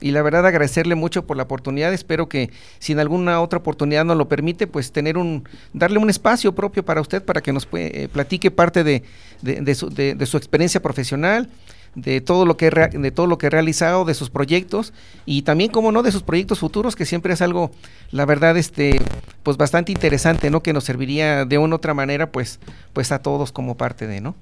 [0.00, 1.92] y la verdad agradecerle mucho por la oportunidad.
[1.92, 6.10] Espero que si en alguna otra oportunidad nos lo permite, pues tener un, darle un
[6.10, 9.02] espacio propio para usted para que nos eh, platique parte de,
[9.42, 11.48] de, su, de, su, experiencia profesional,
[11.94, 14.92] de todo lo que de todo lo que ha realizado, de sus proyectos
[15.26, 17.70] y también, como no, de sus proyectos futuros, que siempre es algo,
[18.10, 19.00] la verdad, este,
[19.42, 20.62] pues bastante interesante, ¿no?
[20.62, 22.60] Que nos serviría de una u otra manera, pues,
[22.92, 24.36] pues a todos como parte de, ¿no?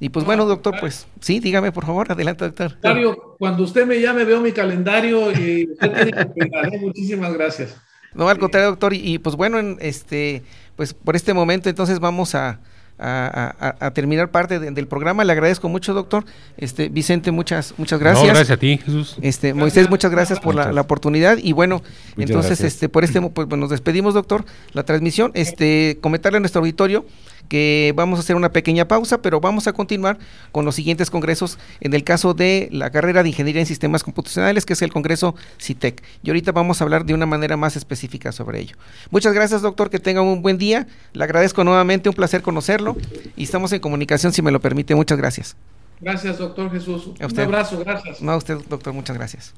[0.00, 2.76] Y pues bueno, doctor, pues sí, dígame por favor, adelante, doctor.
[2.82, 6.78] Mario, cuando usted me llame, veo mi calendario y usted tiene que ¿eh?
[6.80, 7.76] Muchísimas gracias.
[8.14, 10.42] No, al contrario, doctor, y, pues bueno, este,
[10.76, 12.60] pues por este momento entonces vamos a,
[12.98, 15.24] a, terminar parte del programa.
[15.24, 16.24] Le agradezco mucho, doctor.
[16.56, 18.26] Este, Vicente, muchas, muchas gracias.
[18.26, 19.16] No, gracias a ti, Jesús.
[19.22, 21.38] Este, Moisés, muchas gracias por la, oportunidad.
[21.38, 21.82] Y bueno,
[22.16, 25.30] entonces, este, por este, pues nos despedimos, doctor, la transmisión.
[25.34, 27.04] Este, comentarle a nuestro auditorio
[27.48, 30.18] que vamos a hacer una pequeña pausa, pero vamos a continuar
[30.52, 34.66] con los siguientes congresos en el caso de la carrera de Ingeniería en Sistemas Computacionales,
[34.66, 36.02] que es el Congreso CITEC.
[36.22, 38.76] Y ahorita vamos a hablar de una manera más específica sobre ello.
[39.10, 40.86] Muchas gracias, doctor, que tenga un buen día.
[41.12, 42.96] Le agradezco nuevamente, un placer conocerlo
[43.36, 44.94] y estamos en comunicación, si me lo permite.
[44.94, 45.56] Muchas gracias.
[46.00, 47.08] Gracias, doctor Jesús.
[47.08, 48.22] Un abrazo, gracias.
[48.22, 49.54] No, a usted, doctor, muchas gracias.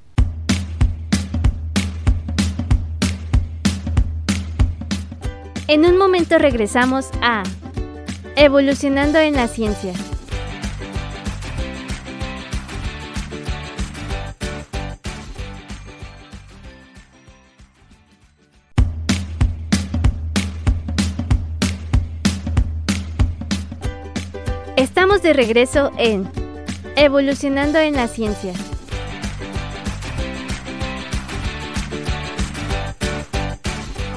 [5.69, 7.45] En un momento regresamos a
[8.43, 9.93] Evolucionando en la Ciencia.
[24.77, 26.27] Estamos de regreso en
[26.97, 28.55] Evolucionando en la Ciencia.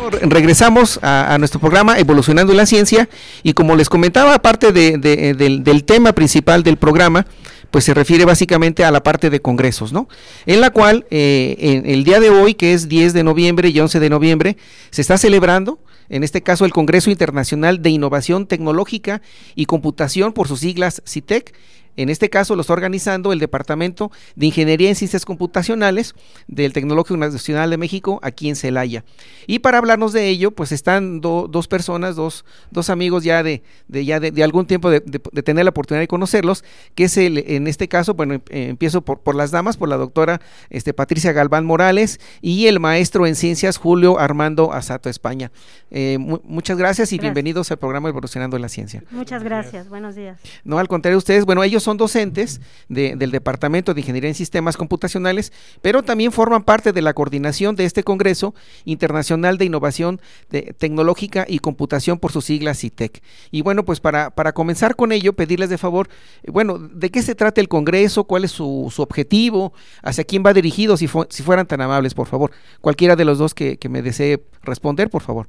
[0.09, 3.09] Regresamos a, nuestro programa Evolucionando la Ciencia
[3.43, 7.25] y como les comentaba, aparte del, tema principal del programa,
[7.71, 10.07] pues se refiere básicamente a la parte de congresos, ¿no?
[10.45, 13.79] En la cual eh, en el día de hoy, que es 10 de noviembre y
[13.79, 14.57] 11 de noviembre,
[14.91, 19.21] se está celebrando, en este caso, el Congreso Internacional de Innovación Tecnológica
[19.55, 21.53] y Computación, por sus siglas CITEC,
[21.97, 26.15] en este caso lo está organizando el Departamento de Ingeniería en Ciencias Computacionales
[26.47, 29.03] del Tecnológico Nacional de México aquí en Celaya.
[29.47, 34.05] Y para hablarnos de ello, pues están dos personas, dos, dos, amigos ya de, de
[34.05, 36.63] ya de, algún tiempo de, tener la oportunidad de conocerlos,
[36.95, 39.97] que es el, en este caso, bueno, em, empiezo por, por las damas, por la
[39.97, 45.51] doctora este, Patricia Galván Morales y el maestro en ciencias Julio Armando Asato España.
[45.91, 49.03] Eh, muchas gracias y bienvenidos al programa Evolucionando la Ciencia.
[49.11, 50.39] Muchas gracias, buenos días.
[50.63, 55.51] No, al contrario, ustedes, bueno, ellos son docentes del Departamento de Ingeniería en Sistemas Computacionales,
[55.81, 61.59] pero también forman parte de la coordinación de este Congreso Internacional de Innovación Tecnológica y
[61.59, 63.21] Computación por sus siglas CITEC.
[63.51, 66.09] Y bueno, pues para, para comenzar con ello, pedirles de favor,
[66.43, 68.25] eh, bueno, ¿de qué se trata el Congreso?
[68.25, 69.73] ¿Cuál es su, objetivo?
[70.01, 70.97] ¿Hacia quién va dirigido?
[70.97, 72.51] Si, si fueran tan amables, por favor.
[72.81, 75.47] Cualquiera de los dos que, que me desee responder, por favor.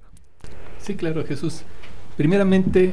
[0.78, 1.64] Sí, claro, Jesús.
[2.16, 2.92] Primeramente,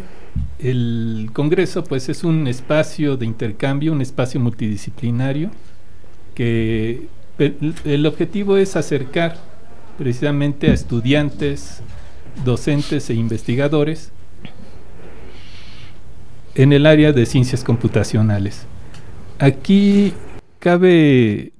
[0.59, 5.51] el Congreso pues es un espacio de intercambio, un espacio multidisciplinario
[6.35, 7.07] que
[7.85, 9.37] el objetivo es acercar
[9.97, 11.81] precisamente a estudiantes,
[12.45, 14.11] docentes e investigadores
[16.55, 18.65] en el área de ciencias computacionales.
[19.39, 20.13] Aquí
[20.59, 21.53] cabe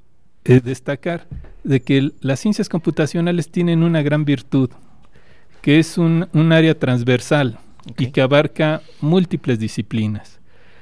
[0.43, 1.27] eh, destacar
[1.63, 4.69] de que las ciencias computacionales tienen una gran virtud,
[5.61, 7.59] que es un, área transversal
[7.97, 10.39] y que abarca múltiples disciplinas.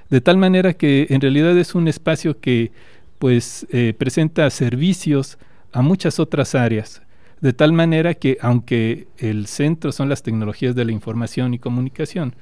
[0.10, 2.72] De tal manera que en realidad es un espacio que
[3.20, 5.38] pues eh, presenta servicios
[5.72, 7.02] a muchas otras áreas.
[7.42, 12.36] De tal manera que aunque el centro son las tecnologías de la información y comunicación,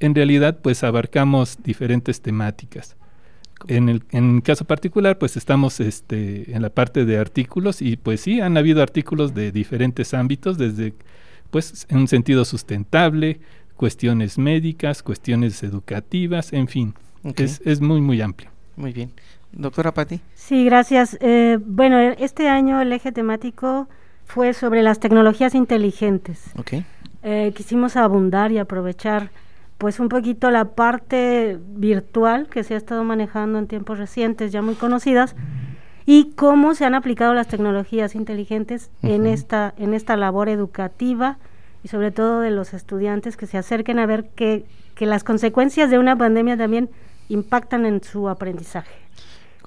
[0.00, 2.96] en realidad pues abarcamos diferentes temáticas.
[3.66, 8.20] En el, en caso particular, pues estamos este, en la parte de artículos y pues
[8.20, 10.94] sí, han habido artículos de diferentes ámbitos, desde
[11.50, 13.40] pues en un sentido sustentable,
[13.76, 16.94] cuestiones médicas, cuestiones educativas, en fin,
[17.36, 18.50] es, es, muy, muy amplio.
[18.76, 19.12] Muy bien.
[19.52, 20.20] Doctora Patti.
[20.34, 21.16] Sí, gracias.
[21.20, 23.88] Eh, bueno, este año el eje temático
[24.24, 26.50] fue sobre las tecnologías inteligentes.
[26.56, 26.84] Okay.
[27.22, 29.30] Eh, quisimos abundar y aprovechar
[29.78, 34.60] pues un poquito la parte virtual que se ha estado manejando en tiempos recientes, ya
[34.60, 35.36] muy conocidas,
[36.10, 41.36] y cómo se han aplicado las tecnologías inteligentes en esta en esta labor educativa
[41.84, 45.90] y sobre todo de los estudiantes que se acerquen a ver que, que las consecuencias
[45.90, 46.88] de una pandemia también
[47.28, 48.90] impactan en su aprendizaje.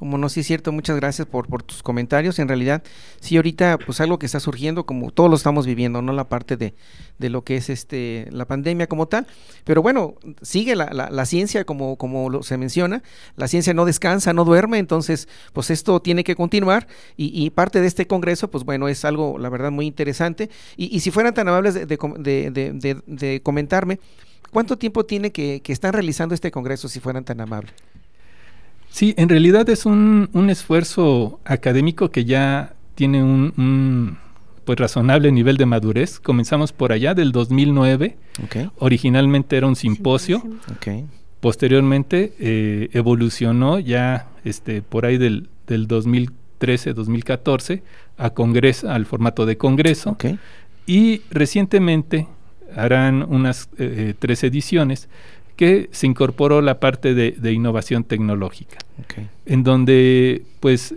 [0.02, 2.40] Como no, sí es cierto, muchas gracias por, tus comentarios.
[2.40, 2.82] En realidad,
[3.20, 6.12] sí, ahorita, pues algo que está surgiendo, como todos lo estamos viviendo, ¿no?
[6.12, 6.74] La parte de,
[7.20, 9.28] de lo que es este la pandemia como tal.
[9.64, 13.04] Pero bueno, sigue la, la, ciencia, como, como se menciona.
[13.36, 16.88] La ciencia no descansa, no duerme, entonces, pues esto tiene que continuar.
[17.16, 20.50] Y, parte de este congreso, pues bueno, es algo, la verdad, muy interesante.
[20.78, 24.00] Y, y si fueran tan amables de, de, de, comentarme,
[24.50, 27.76] ¿cuánto tiempo tiene que, que están realizando este congreso, si fueran tan amables?
[28.92, 34.18] Sí, en realidad es un, un esfuerzo académico que ya tiene un,
[34.66, 36.20] pues razonable nivel de madurez.
[36.20, 38.18] Comenzamos por allá del 2009.
[38.78, 40.44] Originalmente era un simposio.
[41.40, 47.82] Posteriormente eh, evolucionó ya este, por ahí del, del 2013-2014
[48.18, 50.18] a congreso, al formato de congreso.
[50.86, 52.28] Y recientemente
[52.76, 55.10] harán unas eh, eh, tres ediciones
[55.62, 58.80] que se incorporó la parte de, innovación tecnológica,
[59.46, 60.96] en donde, pues,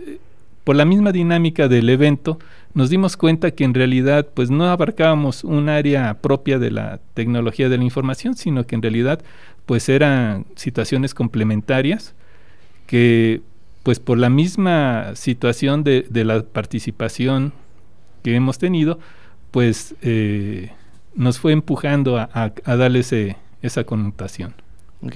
[0.63, 2.39] por la misma dinámica del evento,
[2.73, 7.69] nos dimos cuenta que en realidad pues no abarcábamos un área propia de la tecnología
[7.69, 9.21] de la información, sino que en realidad
[9.67, 12.15] pues eran situaciones complementarias
[12.87, 13.41] que
[13.83, 17.53] pues por la misma situación de, la participación
[18.23, 18.97] que hemos tenido,
[19.51, 20.71] pues eh,
[21.13, 23.03] nos fue empujando a, darle
[23.65, 24.53] esa connotación.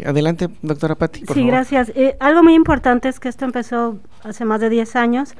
[0.06, 1.24] Adelante, doctora Patti.
[1.34, 1.92] Sí, gracias.
[1.96, 5.36] Eh, algo muy importante es que esto empezó hace más de 10 años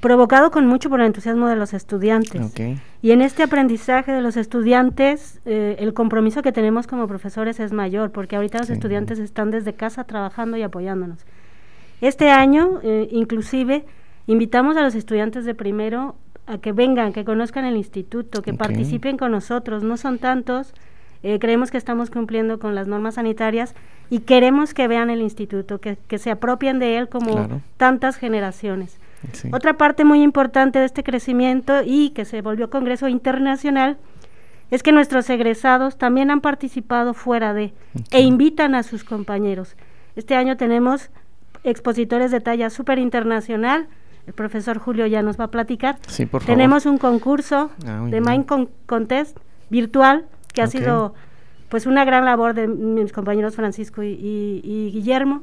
[0.00, 2.54] provocado con mucho por el entusiasmo de los estudiantes.
[3.02, 7.72] Y en este aprendizaje de los estudiantes, eh, el compromiso que tenemos como profesores es
[7.72, 11.18] mayor, porque ahorita los estudiantes están desde casa trabajando y apoyándonos.
[12.00, 13.84] Este año, eh, inclusive,
[14.26, 19.18] invitamos a los estudiantes de primero a que vengan, que conozcan el instituto, que participen
[19.18, 19.82] con nosotros.
[19.82, 20.74] No son tantos,
[21.22, 23.74] eh, creemos que estamos cumpliendo con las normas sanitarias
[24.08, 28.98] y queremos que vean el instituto, que, se apropien de él como tantas generaciones.
[29.52, 33.98] Otra parte muy importante de este crecimiento y que se volvió Congreso Internacional
[34.70, 37.74] es que nuestros egresados también han participado fuera de
[38.10, 39.76] e invitan a sus compañeros.
[40.16, 41.10] Este año tenemos
[41.64, 43.88] expositores de talla súper internacional.
[44.26, 45.98] El profesor Julio ya nos va a platicar.
[46.46, 48.46] Tenemos un concurso ah, de Mind
[48.86, 49.36] Contest
[49.68, 51.14] virtual que ha sido
[51.68, 55.42] pues una gran labor de mis compañeros Francisco y Guillermo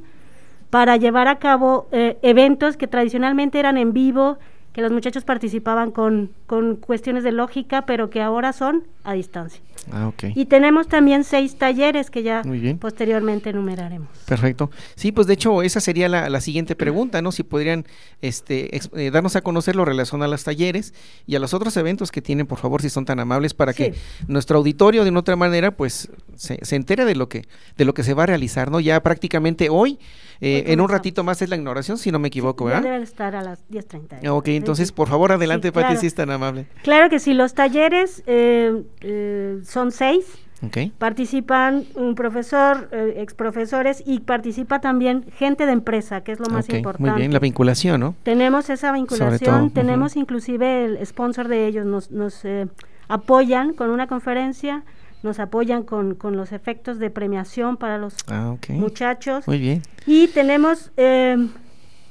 [0.70, 4.38] para llevar a cabo eh, eventos que tradicionalmente eran en vivo,
[4.74, 9.62] que los muchachos participaban con, con cuestiones de lógica, pero que ahora son a distancia.
[9.91, 12.43] Ah, y tenemos también seis talleres que ya
[12.80, 14.10] posteriormente enumeraremos.
[14.26, 14.69] Perfecto.
[14.95, 17.32] Sí, pues de hecho esa sería la, siguiente pregunta, ¿no?
[17.32, 17.86] Si podrían
[18.21, 20.93] este, eh, darnos a conocer lo relacionado a los talleres
[21.26, 23.93] y a los otros eventos que tienen, por favor, si son tan amables, para que
[24.28, 27.45] nuestro auditorio de una otra manera, pues se, se, entere de lo que
[27.78, 28.80] de lo que se va a realizar, ¿no?
[28.80, 30.00] Ya prácticamente hoy,
[30.41, 32.84] eh, en un ratito más es la ignoración, si no me equivoco, ¿verdad?
[32.84, 34.28] debe estar a las 10.30.
[34.30, 36.67] Ok, entonces por favor adelante, Pati, si es tan amable.
[36.84, 40.26] Claro que sí, los talleres eh, eh, son seis.
[40.97, 46.67] Participan un profesor, eh, exprofesores y participa también gente de empresa, que es lo más
[46.69, 47.12] importante.
[47.12, 48.15] Muy bien, la vinculación, ¿no?
[48.23, 52.67] Tenemos esa vinculación, tenemos inclusive el sponsor de ellos, nos, nos eh,
[53.08, 54.84] apoyan con una conferencia,
[55.28, 59.48] nos apoyan con, con, los efectos de premiación para los ah, muchachos.
[59.48, 59.84] Muy bien.
[60.08, 61.50] Y tenemos em,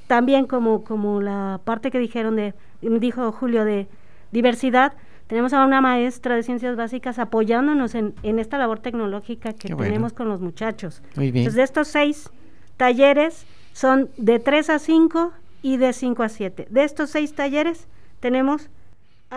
[0.06, 3.88] también como, como la parte que dijeron de, dijo Julio de
[4.30, 4.92] diversidad,
[5.26, 10.12] tenemos a una maestra de ciencias básicas apoyándonos en, en esta labor tecnológica que tenemos
[10.12, 11.02] con los muchachos.
[11.16, 11.42] Muy bien.
[11.42, 12.30] Entonces, de estos seis
[12.76, 16.68] talleres son de 3 a 5 y de 5 a 7.
[16.70, 17.88] De estos seis talleres
[18.20, 18.68] tenemos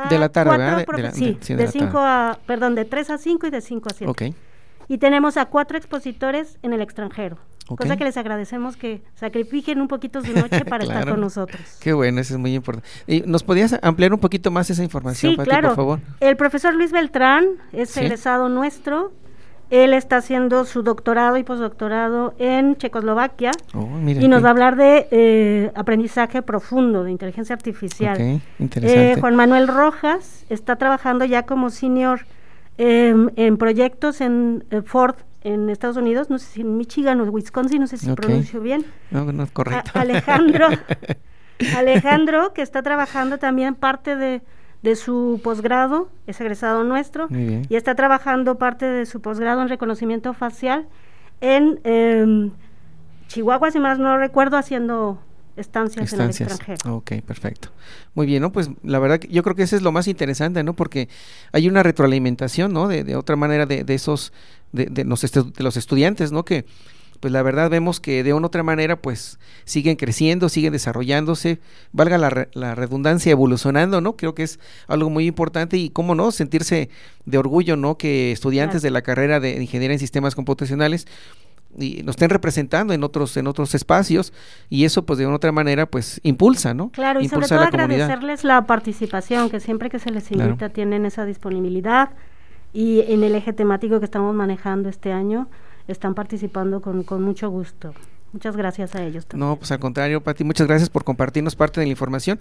[0.10, 1.14] de la tarde, ¿verdad?
[1.14, 4.12] sí, de, 5 a, perdón, de 3 a 5 y de 5 a 7.
[4.12, 4.36] Okay.
[4.88, 7.38] Y tenemos a cuatro expositores en el extranjero.
[7.76, 11.62] Cosa que les agradecemos que sacrifiquen un poquito su noche para estar con nosotros.
[11.80, 12.90] Qué bueno, eso es muy importante.
[13.06, 15.70] ¿Y ¿Nos podías ampliar un poquito más esa información, sí, claro.
[15.70, 16.00] por favor?
[16.20, 19.12] El profesor Luis Beltrán es egresado nuestro.
[19.70, 24.76] Él está haciendo su doctorado y postdoctorado en Checoslovaquia oh, y nos va a hablar
[24.76, 28.16] de eh, aprendizaje profundo de inteligencia artificial.
[28.16, 29.12] Okay, interesante.
[29.12, 32.26] Eh, Juan Manuel Rojas está trabajando ya como senior
[32.78, 37.24] em, en proyectos en eh, Ford en Estados Unidos, no sé si en Michigan o
[37.26, 38.86] Wisconsin, no sé si pronuncio bien.
[39.12, 39.92] No, no es correcto.
[39.94, 40.68] Alejandro,
[41.78, 44.42] Alejandro, que está trabajando también parte de,
[44.82, 50.34] de su posgrado, es egresado nuestro, y está trabajando parte de su posgrado en reconocimiento
[50.34, 50.88] facial
[51.42, 52.52] en em,
[53.28, 55.20] Chihuahua, si más no recuerdo, haciendo
[55.56, 56.96] estancias, en el extranjero.
[56.96, 57.70] Ok, perfecto.
[58.14, 58.52] Muy bien, ¿no?
[58.52, 60.74] Pues la verdad yo creo que eso es lo más interesante, ¿no?
[60.74, 61.10] Porque
[61.52, 62.88] hay una retroalimentación, ¿no?
[62.88, 64.34] De, de otra manera de, de esos,
[64.72, 66.44] de, de, los de los estudiantes, ¿no?
[66.44, 66.66] Que
[67.20, 71.60] pues la verdad vemos que de una u otra manera pues siguen creciendo, siguen desarrollándose,
[71.92, 74.16] valga la, la, redundancia, evolucionando, ¿no?
[74.16, 76.90] Creo que es algo muy importante y cómo no, sentirse
[77.26, 77.98] de orgullo, ¿no?
[77.98, 81.08] Que estudiantes de la carrera de ingeniería en sistemas computacionales
[81.78, 84.34] y nos estén representando en otros en otros espacios
[84.70, 86.90] y eso pues de una otra manera pues impulsa, ¿no?
[86.90, 91.26] Claro, y sobre todo agradecerles la participación, que siempre que se les invita tienen esa
[91.26, 92.12] disponibilidad
[92.74, 95.48] y en el eje temático que estamos manejando este año
[95.92, 97.94] están participando con, con mucho gusto.
[98.32, 99.50] Muchas gracias a ellos también.
[99.50, 102.40] No, pues al contrario, Pati, muchas gracias por compartirnos parte de la información.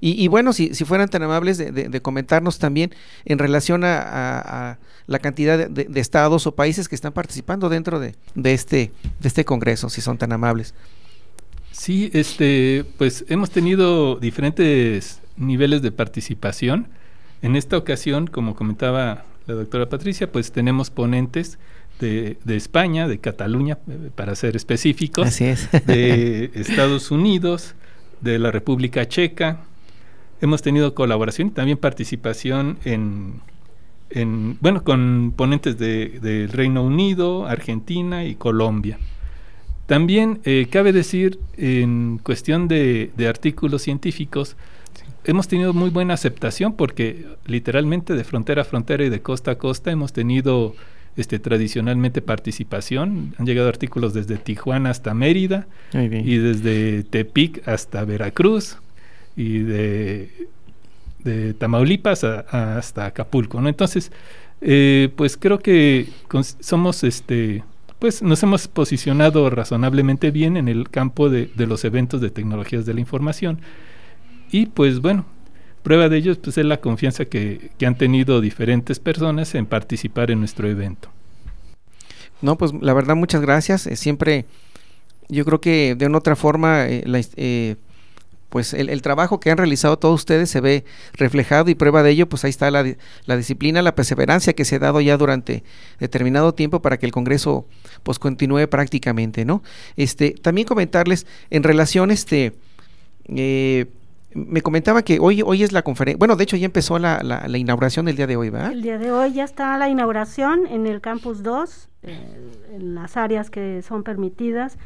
[0.00, 2.94] Y, bueno, si, si, fueran tan amables de, comentarnos también
[3.24, 8.92] en relación a, la cantidad de, estados o países que están participando dentro de, este,
[9.18, 10.74] de este congreso, si son tan amables.
[11.72, 16.88] Sí, este, pues hemos tenido diferentes niveles de participación.
[17.40, 21.58] En esta ocasión, como comentaba la doctora Patricia, pues tenemos ponentes
[22.00, 27.74] de, España, de Cataluña, eh, para ser específicos, de Estados Unidos,
[28.20, 29.60] de la República Checa,
[30.40, 33.40] hemos tenido colaboración y también participación en,
[34.60, 38.98] bueno, con ponentes del de, Reino Unido, Argentina y Colombia.
[39.86, 44.56] También eh, cabe decir, en cuestión de, artículos científicos,
[45.24, 49.58] hemos tenido muy buena aceptación porque literalmente de frontera a frontera y de costa a
[49.58, 50.74] costa hemos tenido
[51.16, 53.34] este, tradicionalmente participación.
[53.38, 58.78] Han llegado artículos desde Tijuana hasta Mérida y desde Tepic hasta Veracruz
[59.36, 60.30] y de,
[61.24, 63.60] de Tamaulipas hasta Acapulco.
[63.60, 63.68] ¿no?
[63.68, 64.12] Entonces,
[64.60, 66.08] eh, pues creo que
[66.60, 67.64] somos este
[67.98, 72.86] pues nos hemos posicionado razonablemente bien en el campo de, de, los eventos de tecnologías
[72.86, 73.60] de la información.
[74.50, 75.26] Y pues bueno,
[75.82, 80.40] Prueba de ello pues, es la confianza que, han tenido diferentes personas en participar en
[80.40, 81.08] nuestro evento.
[82.42, 83.86] No, pues la verdad muchas gracias.
[83.86, 84.44] Eh, siempre
[85.28, 87.04] yo creo que de una otra forma eh,
[87.36, 87.76] eh,
[88.50, 92.28] pues el, trabajo que han realizado todos ustedes se ve reflejado y prueba de ello,
[92.28, 92.84] pues ahí está la,
[93.24, 95.62] la, disciplina, la perseverancia que se ha dado ya durante
[96.00, 97.66] determinado tiempo para que el Congreso
[98.02, 99.62] pues continúe prácticamente, ¿no?
[99.96, 102.54] Este, también comentarles en relación, este,
[104.34, 107.58] me comentaba que hoy, hoy es la conferencia, bueno, de hecho ya empezó la, la,
[107.58, 108.72] inauguración del día de hoy, ¿verdad?
[108.72, 113.16] El día de hoy ya está la inauguración en el Campus 2, eh, en las
[113.16, 114.78] áreas que son permitidas.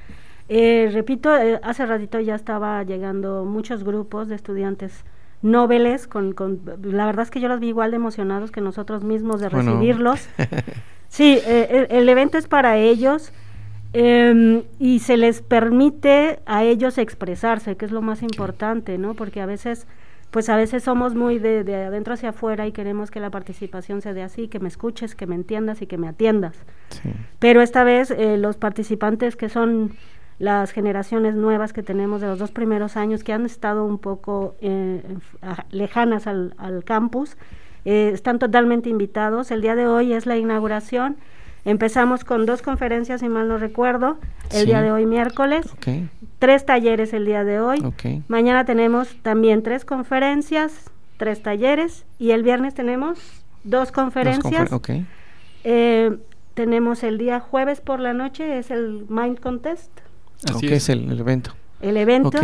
[0.49, 5.05] Eh, repito, eh, hace ratito ya estaba llegando muchos grupos de estudiantes
[5.43, 9.05] nobles, con, con, la verdad es que yo los vi igual de emocionados que nosotros
[9.05, 10.27] mismos de recibirlos.
[11.09, 13.31] sí, el evento es para ellos.
[13.97, 19.15] Em, y se les permite a ellos expresarse, que es lo más importante, ¿no?
[19.15, 19.87] Porque a veces,
[20.33, 24.13] pues a veces somos muy de, adentro hacia afuera y queremos que la participación se
[24.13, 26.57] dé así, que me escuches, que me entiendas y que me atiendas.
[27.39, 29.93] Pero esta vez eh, los participantes que son
[30.41, 34.57] las generaciones nuevas que tenemos de los dos primeros años, que han estado un poco
[34.61, 35.03] eh,
[35.71, 37.37] lejanas al, campus,
[37.85, 39.53] eh, están totalmente invitados.
[39.53, 41.17] El día de hoy es la inauguración
[41.65, 44.19] Empezamos con dos conferencias, si mal no recuerdo,
[44.51, 45.67] el día de hoy miércoles.
[46.39, 47.83] Tres talleres el día de hoy.
[48.29, 52.05] Mañana tenemos también tres conferencias, tres talleres.
[52.19, 53.19] Y el viernes tenemos
[53.65, 54.71] dos conferencias.
[55.65, 56.19] Eh,
[56.53, 59.91] tenemos el día jueves por la noche, es el Mind Contest.
[60.49, 61.55] Así es el, el, evento.
[61.81, 62.39] El evento.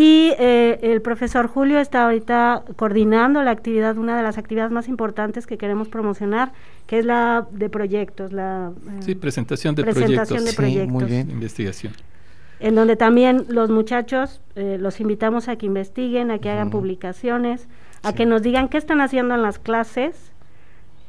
[0.00, 4.86] Y eh, el profesor Julio está ahorita coordinando la actividad, una de las actividades más
[4.86, 6.52] importantes que queremos promocionar,
[6.86, 10.44] que es la de proyectos, la eh, sí, presentación de presentación proyectos.
[10.44, 10.92] De proyectos.
[10.92, 11.28] muy bien.
[11.32, 11.94] Investigación.
[12.60, 17.66] En donde también los muchachos eh, los invitamos a que investiguen, a que hagan publicaciones,
[18.04, 20.30] a que nos digan qué están haciendo en las clases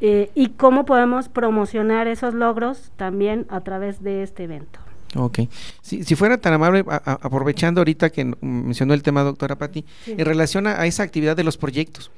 [0.02, 4.80] y cómo podemos promocionar esos logros también a través de este evento.
[5.16, 5.40] Ok.
[5.82, 10.68] Si, si fuera tan amable, aprovechando ahorita que mencionó el tema, doctora Patti, en relación
[10.68, 12.12] a, esa actividad de los proyectos,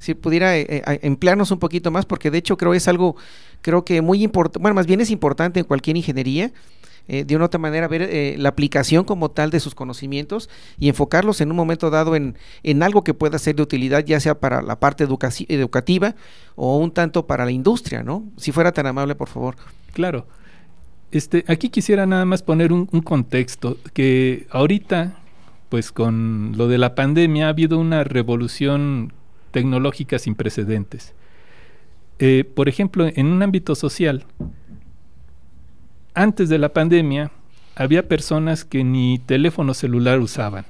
[0.00, 3.16] si pudiera eh, eh, emplearnos un poquito más, porque de hecho creo es algo,
[3.60, 6.52] creo que muy importante, bueno, más bien es importante en cualquier ingeniería,
[7.08, 11.40] eh, de una otra manera ver la aplicación como tal de sus conocimientos y enfocarlos
[11.40, 14.62] en un momento dado en, en algo que pueda ser de utilidad, ya sea para
[14.62, 16.14] la parte educativa
[16.54, 18.24] o un tanto para la industria, ¿no?
[18.36, 19.56] Si fuera tan amable, por favor.
[19.92, 20.26] Claro.
[21.12, 25.18] Este, aquí quisiera nada más poner un, contexto, que ahorita,
[25.68, 29.12] pues con lo de la pandemia ha habido una revolución
[29.50, 31.14] tecnológica sin precedentes.
[32.18, 34.24] Eh, por ejemplo, en un ámbito social,
[36.14, 37.30] antes de la pandemia
[37.74, 40.64] había personas que ni teléfono celular usaban.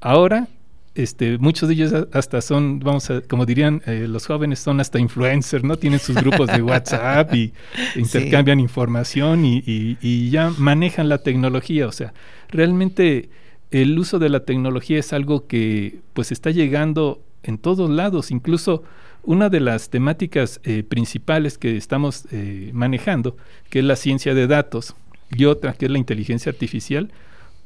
[0.00, 0.48] Ahora
[0.94, 4.98] este, muchos de ellos hasta son, vamos a, como dirían eh, los jóvenes, son hasta
[4.98, 5.76] influencers, ¿no?
[5.76, 7.52] Tienen sus grupos de WhatsApp y
[7.96, 11.86] intercambian información y, ya manejan la tecnología.
[11.86, 12.12] O sea,
[12.48, 13.30] realmente
[13.70, 18.30] el uso de la tecnología es algo que pues está llegando en todos lados.
[18.30, 18.82] Incluso
[19.22, 23.36] una de las temáticas eh, principales que estamos eh, manejando,
[23.70, 24.94] que es la ciencia de datos,
[25.34, 27.10] y otra que es la inteligencia artificial,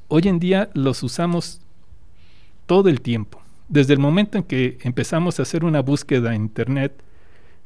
[0.09, 1.61] hoy en día los usamos
[2.67, 3.41] todo el tiempo.
[3.69, 6.93] Desde el momento en que empezamos a hacer una búsqueda en Internet,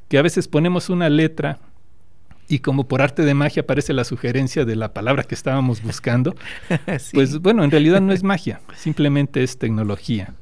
[0.09, 1.59] que a veces ponemos una letra
[2.49, 6.35] y como por arte de magia aparece la sugerencia de la palabra que estábamos buscando,
[7.13, 10.35] pues bueno, en realidad no es magia, simplemente es tecnología.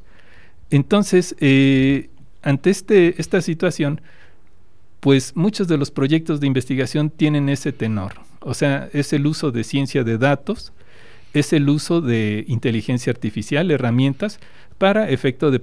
[0.71, 2.09] Entonces, eh,
[2.43, 4.01] ante este, esta situación,
[5.01, 9.51] pues muchos de los proyectos de investigación tienen ese tenor, o sea, es el uso
[9.51, 10.73] de ciencia de datos,
[11.33, 14.41] es el uso de inteligencia artificial, herramientas
[14.79, 15.61] para efecto de,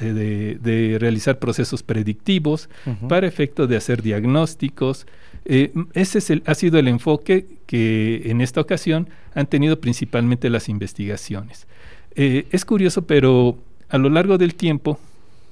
[0.00, 2.68] eh, de, realizar procesos predictivos,
[3.08, 5.06] para efecto de hacer diagnósticos.
[5.46, 10.50] Eh, ese es el, ha sido el enfoque que en esta ocasión han tenido principalmente
[10.50, 11.66] las investigaciones.
[12.14, 13.56] Eh, es curioso, pero
[13.88, 14.98] a lo largo del tiempo,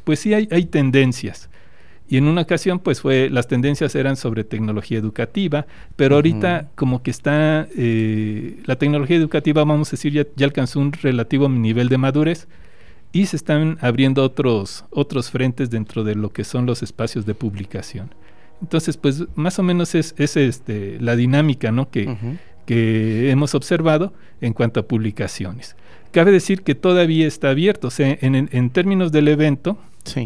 [0.05, 1.49] pues sí hay, hay tendencias.
[2.09, 7.03] Y en una ocasión, pues fue, las tendencias eran sobre tecnología educativa, pero ahorita como
[7.03, 11.89] que está, eh, la tecnología educativa, vamos a decir, ya, ya, alcanzó un relativo nivel
[11.89, 12.47] de madurez
[13.13, 17.35] y se están abriendo otros, otros frentes dentro de lo que son los espacios de
[17.35, 18.11] publicación.
[18.63, 21.91] Entonces, pues más o menos es, es este, la dinámica ¿no?
[21.91, 22.17] que,
[22.67, 25.77] que hemos observado en cuanto a publicaciones.
[26.13, 29.77] Cabe decir que todavía está abierto, o sea, en, en términos del evento,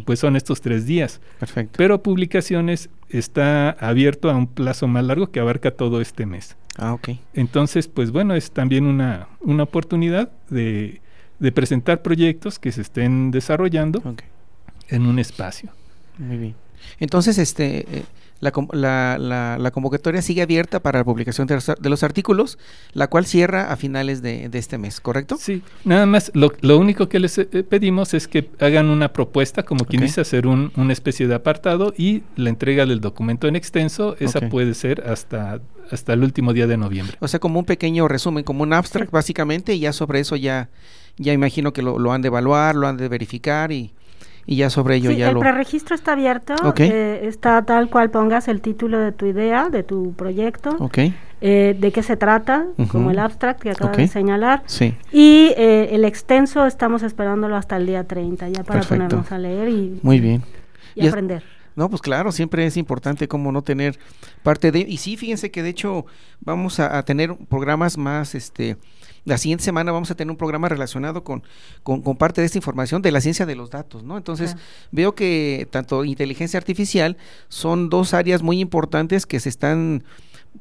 [0.05, 1.21] pues son estos tres días.
[1.39, 1.75] Perfecto.
[1.77, 6.57] Pero publicaciones está abierto a un plazo más largo que abarca todo este mes.
[6.77, 7.11] Ah, ok.
[7.35, 11.01] Entonces, pues bueno, es también una, una oportunidad de,
[11.39, 14.29] de, presentar proyectos que se estén desarrollando okay.
[14.89, 15.71] en un espacio.
[16.19, 16.55] Muy bien.
[16.99, 18.05] Entonces, este, eh,
[18.41, 18.53] la,
[19.19, 22.59] la, la, convocatoria sigue abierta para la publicación de los, de los artículos,
[22.93, 25.37] la cual cierra a finales de, de, este mes, ¿correcto?
[25.39, 29.63] Sí, nada más, lo, lo único que les eh, pedimos es que hagan una propuesta,
[29.63, 30.09] como quien okay.
[30.09, 34.39] dice, hacer un, una especie de apartado y la entrega del documento en extenso, esa
[34.39, 34.49] okay.
[34.49, 35.61] puede ser hasta,
[35.91, 37.17] hasta el último día de noviembre.
[37.21, 40.71] O sea, como un pequeño resumen, como un abstract básicamente, y ya sobre eso ya,
[41.19, 43.93] ya imagino que lo, lo han de evaluar, lo han de verificar y
[44.47, 45.41] y ya sobre ello sí, ya el lo...
[45.41, 46.91] preregistro está abierto, okay.
[46.93, 51.15] eh, está tal cual pongas el título de tu idea, de tu proyecto, okay.
[51.41, 52.89] eh, de qué se trata, uh -huh.
[52.89, 54.07] como el abstract que acabas okay.
[54.07, 54.95] de señalar, sí.
[55.13, 59.05] y eh, el extenso estamos esperándolo hasta el día 30, ya para Perfecto.
[59.05, 60.43] ponernos a leer y, Muy bien.
[60.95, 61.43] y, y aprender.
[61.77, 63.99] No, pues claro, siempre es importante como no tener
[64.43, 64.81] parte de...
[64.81, 66.05] Y sí, fíjense que de hecho
[66.41, 68.77] vamos a, a tener programas más, este,
[69.25, 71.43] la siguiente semana vamos a tener un programa relacionado con,
[71.83, 74.17] con, con, parte de esta información de la ciencia de los datos, ¿no?
[74.17, 74.57] Entonces,
[74.91, 77.17] veo que tanto inteligencia artificial
[77.49, 80.05] son dos áreas muy importantes que se están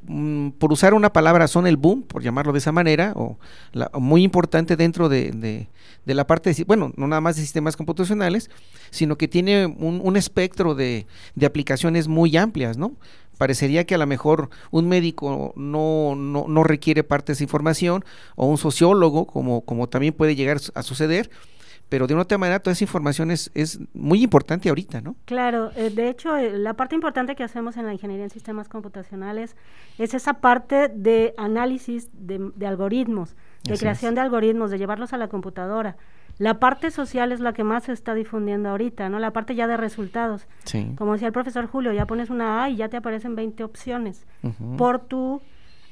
[0.06, 3.38] mm, por usar una palabra, son el boom, por llamarlo de esa manera, o
[3.72, 5.68] la, muy importante dentro de, de,
[6.04, 8.50] de, la parte, de, bueno, no nada más de sistemas computacionales,
[8.90, 12.92] sino que tiene un, un espectro de, de, aplicaciones muy amplias, ¿no?
[13.40, 18.04] Parecería que a lo mejor un médico no, no, no requiere parte de esa información,
[18.36, 21.30] o un sociólogo, como, como también puede llegar a suceder,
[21.88, 25.16] pero de una otra manera toda esa información es, es muy importante ahorita, ¿no?
[25.24, 28.68] Claro, eh, de hecho, eh, la parte importante que hacemos en la ingeniería en sistemas
[28.68, 29.56] computacionales
[29.96, 34.16] es esa parte de análisis de, de algoritmos, de Así creación es.
[34.16, 35.96] de algoritmos, de llevarlos a la computadora.
[36.40, 39.18] La parte social es la que más se está difundiendo ahorita, ¿no?
[39.18, 40.48] La parte ya de resultados.
[40.64, 40.90] Sí.
[40.96, 44.26] Como decía el profesor Julio, ya pones una A y ya te aparecen 20 opciones
[44.42, 44.76] uh -huh.
[44.78, 45.42] por tu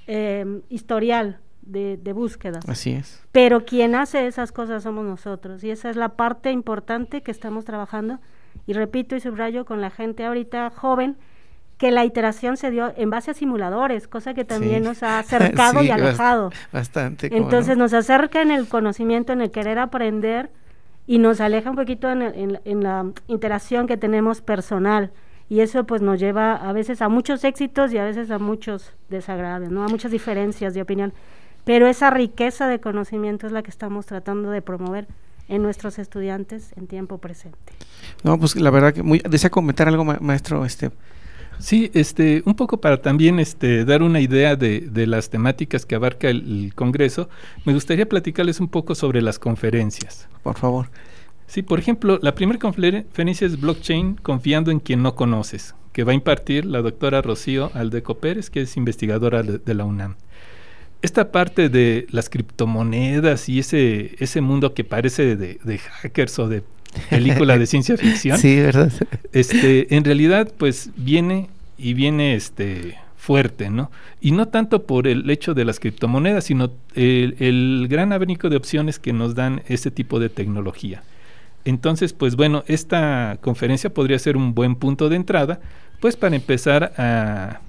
[0.07, 2.67] eh, historial de, de, búsquedas.
[2.67, 3.23] Así es.
[3.31, 7.67] Pero quien hace esas cosas somos nosotros y esa es la parte importante que estamos
[7.67, 8.19] trabajando
[8.67, 11.19] y repito y subrayo con la gente ahorita joven
[11.79, 14.89] que la iteración se dio en base a simuladores, cosa que también sí.
[14.89, 16.51] nos ha acercado sí, y alejado.
[16.73, 17.35] Bastante.
[17.35, 17.85] Entonces no?
[17.85, 20.51] nos acerca en el conocimiento, en el querer aprender
[21.07, 25.13] y nos aleja un poquito en, en, en la interacción que tenemos personal
[25.49, 28.93] y eso pues nos lleva a veces a muchos éxitos y a veces a muchos
[29.09, 29.85] desagrados, ¿no?
[29.85, 31.15] A muchas diferencias de opinión
[31.69, 35.07] pero esa riqueza de conocimiento es la que estamos tratando de promover
[35.49, 37.59] en nuestros estudiantes en tiempo presente.
[38.25, 40.91] No, pues la verdad que muy desea comentar algo ma maestro este
[41.59, 45.95] Sí, este, un poco para también este, dar una idea de, de las temáticas que
[45.95, 47.29] abarca el, el, Congreso,
[47.65, 50.29] me gustaría platicarles un poco sobre las conferencias.
[50.43, 50.91] Por favor.
[51.47, 56.13] Sí, por ejemplo, la primera conferencia es Blockchain confiando en quien no conoces, que va
[56.13, 60.17] a impartir la doctora Rocío Aldeco Pérez, que es investigadora de, de la UNAM
[61.03, 66.49] esta parte de las criptomonedas y ese, ese mundo que parece de, de hackers o
[66.49, 66.63] de
[67.11, 68.39] película de ciencia ficción.
[68.39, 68.93] Sí, verdad.
[69.33, 73.91] Este, en realidad, pues viene y viene este fuerte, ¿no?
[74.21, 78.57] Y no tanto por el hecho de las criptomonedas, sino el, el gran abanico de
[78.57, 81.03] opciones que nos dan ese tipo de tecnología.
[81.65, 85.61] Entonces, pues bueno, esta conferencia podría ser un buen punto de entrada,
[86.01, 87.61] pues para empezar a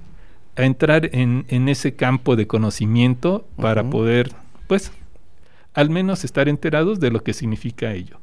[0.56, 3.90] a entrar en, en, ese campo de conocimiento para uh -huh.
[3.90, 4.32] poder,
[4.66, 4.92] pues,
[5.74, 8.18] al menos estar enterados de lo que significa ello.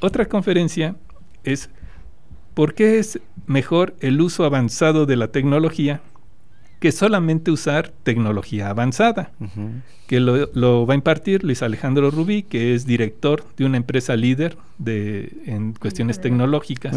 [0.00, 0.96] Otra conferencia
[1.44, 1.70] es
[2.54, 6.00] ¿por qué es mejor el uso avanzado de la tecnología
[6.80, 9.32] que solamente usar tecnología avanzada?
[9.40, 9.70] Uh -huh.
[10.06, 14.14] Que lo, lo, va a impartir Luis Alejandro Rubí, que es director de una empresa
[14.16, 16.96] líder de, en cuestiones tecnológicas,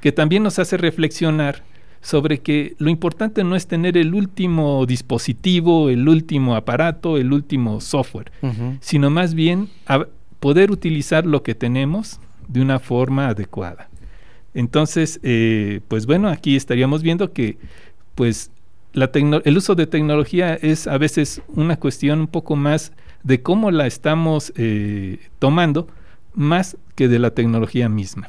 [0.00, 1.62] que también nos hace reflexionar
[2.02, 7.80] sobre que lo importante no es tener el último dispositivo, el último aparato, el último
[7.80, 8.78] software, uh -huh.
[8.80, 9.68] sino más bien
[10.40, 12.20] poder utilizar lo que tenemos
[12.52, 13.88] de una forma adecuada.
[14.54, 17.56] Entonces, eh, pues bueno, aquí estaríamos viendo que
[18.14, 18.50] pues
[18.92, 22.92] la el uso de tecnología es a veces una cuestión un poco más
[23.22, 25.86] de cómo la estamos eh, tomando,
[26.34, 28.28] más que de la tecnología misma.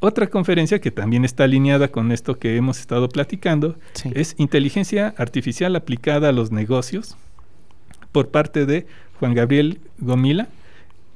[0.00, 3.76] Otra conferencia que también está alineada con esto que hemos estado platicando
[4.12, 7.16] es Inteligencia Artificial aplicada a los negocios
[8.12, 8.86] por parte de
[9.18, 10.48] Juan Gabriel Gomila,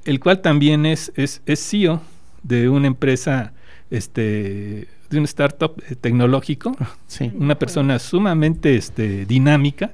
[0.08, 2.00] el cual también es, es, CEO
[2.42, 3.52] de una empresa,
[3.90, 6.74] este, de un startup eh, tecnológico,
[7.34, 9.92] una persona sumamente este, dinámica,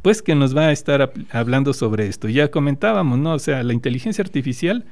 [0.00, 2.28] pues que nos va a estar hablando sobre esto.
[2.28, 3.34] Ya comentábamos, ¿no?
[3.34, 4.84] O sea, la inteligencia artificial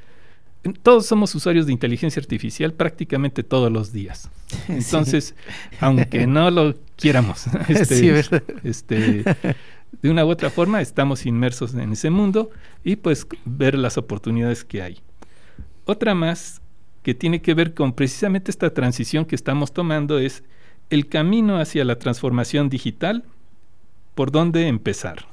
[0.82, 4.30] todos somos usuarios de inteligencia artificial prácticamente todos los días.
[4.68, 5.34] Entonces,
[5.80, 8.22] aunque no lo quieramos, este,
[8.64, 9.24] este,
[10.02, 12.50] de una u otra forma estamos inmersos en ese mundo
[12.84, 15.00] y pues ver las oportunidades que hay.
[15.84, 16.62] Otra más
[17.02, 20.44] que tiene que ver con precisamente esta transición que estamos tomando es
[20.90, 23.24] el camino hacia la transformación digital,
[24.14, 25.30] por dónde empezar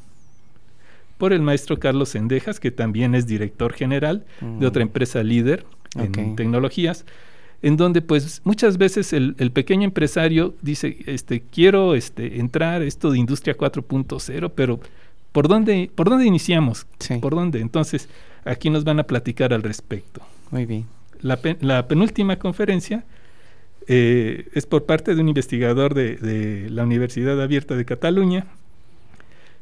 [1.17, 4.87] por el maestro Carlos Sendejas, que también es director general de otra mm.
[4.87, 7.05] empresa líder en tecnologías,
[7.61, 13.17] en donde pues muchas veces el, pequeño empresario dice, este, quiero este, entrar esto de
[13.17, 14.79] industria 4.0, pero
[15.31, 16.85] ¿por dónde, ¿por dónde iniciamos?
[17.19, 17.59] ¿Por dónde?
[17.59, 18.09] Entonces,
[18.45, 20.21] aquí nos van a platicar al respecto.
[20.51, 20.85] Muy bien.
[21.21, 23.03] La, penúltima conferencia
[23.87, 28.45] eh, es por parte de un investigador de, de la Universidad Abierta de Cataluña.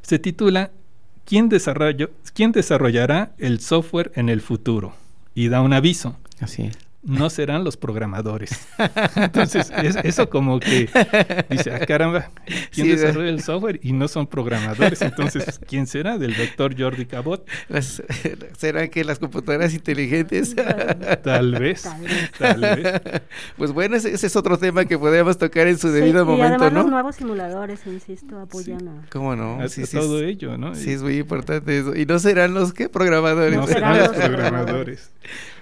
[0.02, 0.72] Se titula
[1.24, 1.50] ¿quién,
[2.34, 4.94] ¿quién desarrollará el software en el futuro?
[5.34, 6.18] Y da un aviso.
[6.42, 8.68] Así es no serán los programadores.
[9.16, 9.72] Entonces,
[10.04, 10.90] eso como que
[11.50, 12.32] dice, ah, caramba,
[12.72, 13.80] ¿quién desarrolla el software?
[13.84, 15.02] Y no son programadores.
[15.02, 16.18] Entonces, ¿quién será?
[16.18, 17.48] ¿Del doctor Jordi Cabot?
[18.58, 20.56] ¿Será que las computadoras inteligentes?
[21.24, 21.88] tal vez,
[22.40, 23.02] tal vez.
[23.56, 26.74] Pues bueno, ese, es otro tema que podríamos tocar en su debido momento, y además
[26.74, 29.06] los nuevos simuladores, insisto, apoyan a...
[29.12, 29.60] ¿Cómo no?
[29.92, 30.74] todo ello, ¿no?
[30.76, 31.96] Sí, es muy importante eso.
[31.96, 33.56] ¿Y no serán los que programadores?
[33.56, 35.12] No serán los programadores.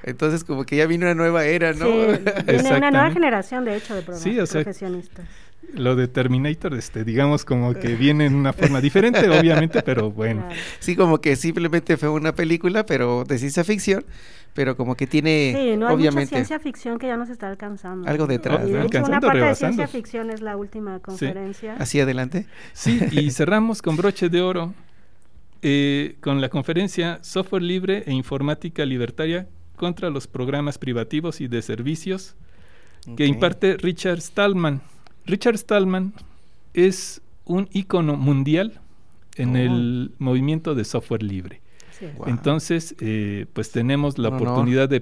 [0.03, 1.85] Entonces, como que ya vino una nueva era, ¿no?
[1.85, 5.25] Sí, viene una nueva generación, de hecho, de profesionistas.
[5.73, 10.47] Lo de Terminator, este, digamos como que viene en una forma diferente, obviamente, pero bueno.
[10.79, 14.05] Sí, como que simplemente fue una película, pero de ciencia ficción,
[14.53, 17.47] pero como que tiene, sí, no hay obviamente, mucha ciencia ficción que ya nos está
[17.47, 18.07] alcanzando.
[18.07, 18.65] Algo detrás.
[18.65, 21.75] de hecho, una parte de ciencia ficción es la última conferencia.
[21.79, 22.45] Así adelante.
[22.73, 24.73] Sí, y cerramos con broche de oro
[25.63, 31.61] eh, con la conferencia Software Libre e Informática Libertaria contra los programas privativos y de
[31.61, 32.35] servicios
[33.17, 34.81] que imparte Richard Stallman.
[35.25, 36.13] Richard Stallman
[36.73, 38.79] es un ícono mundial
[39.35, 40.15] en el oh.
[40.19, 41.61] movimiento de software libre.
[42.25, 44.99] Entonces, eh, pues tenemos la oportunidad de,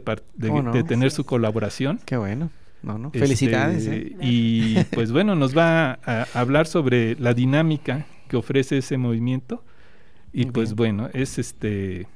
[0.84, 2.00] tener su colaboración.
[2.06, 2.52] Qué bueno.
[2.84, 3.12] No, no.
[3.12, 3.86] Felicidades.
[3.86, 4.18] Este, ¿eh?
[4.22, 9.64] Y pues bueno, nos va a, hablar sobre la dinámica que ofrece ese movimiento.
[10.34, 12.08] Y pues bueno, es este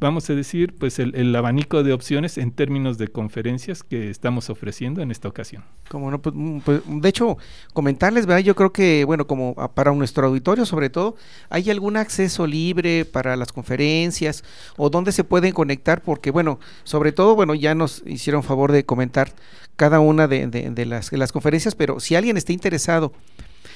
[0.00, 5.02] vamos a decir, pues el, abanico de opciones en términos de conferencias que estamos ofreciendo
[5.02, 5.64] en esta ocasión.
[5.88, 7.36] Como no, pues, mm, pues, de hecho,
[7.74, 8.42] comentarles, ¿verdad?
[8.42, 11.16] Yo creo que, bueno, como para nuestro auditorio sobre todo,
[11.50, 14.42] ¿hay algún acceso libre para las conferencias
[14.76, 16.02] o dónde se pueden conectar?
[16.02, 19.32] Porque, bueno, sobre todo, bueno, ya nos hicieron favor de comentar
[19.76, 23.12] cada una de, de, las, de las conferencias, pero si alguien está interesado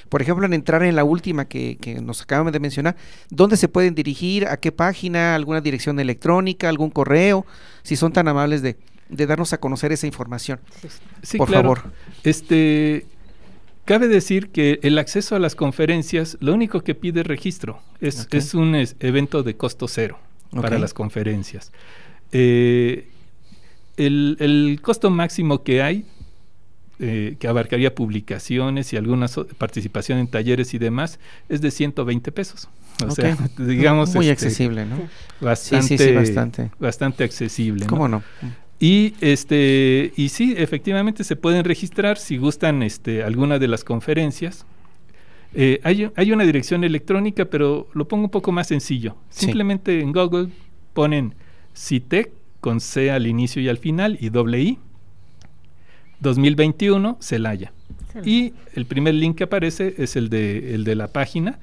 [0.08, 2.96] por ejemplo, en entrar en la última que, nos acaban de mencionar,
[3.30, 4.46] ¿dónde se pueden dirigir?
[4.46, 5.34] ¿A qué página?
[5.34, 6.68] ¿Alguna dirección electrónica?
[6.68, 7.46] ¿Algún correo?
[7.82, 8.76] Si son tan amables de,
[9.08, 10.60] darnos a conocer esa información.
[11.22, 11.82] Sí, por favor.
[12.22, 13.06] Este,
[13.84, 17.80] Cabe decir que el acceso a las conferencias lo único que pide registro.
[18.00, 20.18] Es, es un evento de costo cero
[20.50, 21.70] para las conferencias.
[22.32, 23.08] Eh,
[23.96, 26.06] el, el, costo máximo que hay
[27.00, 29.26] eh, que abarcaría publicaciones y alguna
[29.58, 31.18] participación en talleres y demás,
[31.48, 32.68] es de 120 pesos.
[33.06, 34.14] O sea, digamos...
[34.14, 34.96] Muy este, accesible, ¿no?
[35.40, 36.70] Bastante, bastante.
[36.78, 37.86] Bastante accesible.
[37.86, 38.22] ¿Cómo no?
[38.78, 44.66] Y este y sí, efectivamente se pueden registrar si gustan este alguna de las conferencias.
[45.54, 49.16] Eh, hay, hay, una dirección electrónica, pero lo pongo un poco más sencillo.
[49.30, 50.48] Simplemente en Google
[50.92, 51.34] ponen
[51.76, 52.30] CITEC
[52.60, 54.78] con C al inicio y al final y doble I
[56.24, 57.72] 2021, Celaya.
[58.24, 61.58] Y el primer link que aparece es el de, el de la página.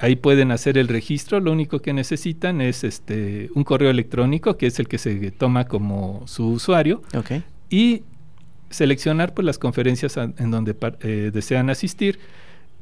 [0.00, 1.40] Ahí pueden hacer el registro.
[1.40, 5.66] Lo único que necesitan es este un correo electrónico, que es el que se toma
[5.66, 7.02] como su usuario.
[7.70, 8.02] Y
[8.70, 12.18] seleccionar pues, las conferencias en donde eh, desean asistir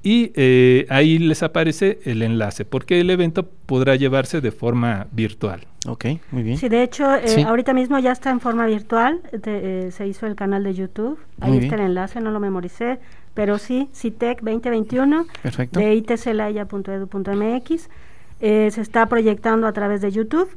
[0.03, 5.67] y eh, ahí les aparece el enlace, porque el evento podrá llevarse de forma virtual.
[5.87, 6.57] Ok, muy bien.
[6.59, 10.35] Sí, de hecho, eh, ahorita mismo ya está en forma virtual, eh, se hizo el
[10.35, 12.99] canal de YouTube, ahí está el enlace, no lo memoricé,
[13.35, 15.81] pero sí, CITEC 2021 Perfecto.
[15.81, 17.89] de itcelaya.edu.mx.
[18.45, 20.51] eh, se está proyectando a través de YouTube.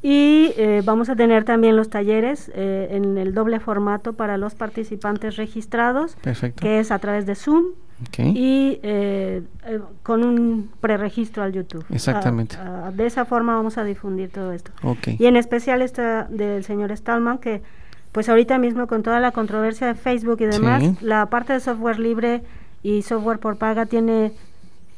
[0.00, 4.54] Y eh, vamos a tener también los talleres eh, en el doble formato para los
[4.54, 6.16] participantes registrados,
[6.56, 7.64] que es a través de Zoom
[8.16, 8.80] y
[10.02, 11.84] con un preregistro al YouTube.
[11.90, 12.56] Exactamente.
[12.94, 14.70] de esa forma vamos a difundir todo esto.
[15.18, 17.60] Y en especial esta del señor Stallman, que
[18.12, 21.98] pues ahorita mismo con toda la controversia de Facebook y demás, la parte de software
[21.98, 22.42] libre
[22.82, 24.32] y software por paga tiene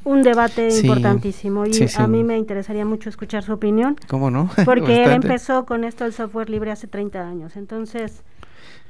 [0.04, 3.96] un debate importantísimo y a mí me interesaría mucho escuchar su opinión.
[4.08, 4.50] ¿Cómo no?
[4.64, 7.56] Porque él empezó con esto del software libre hace 30 años.
[7.56, 8.22] Entonces,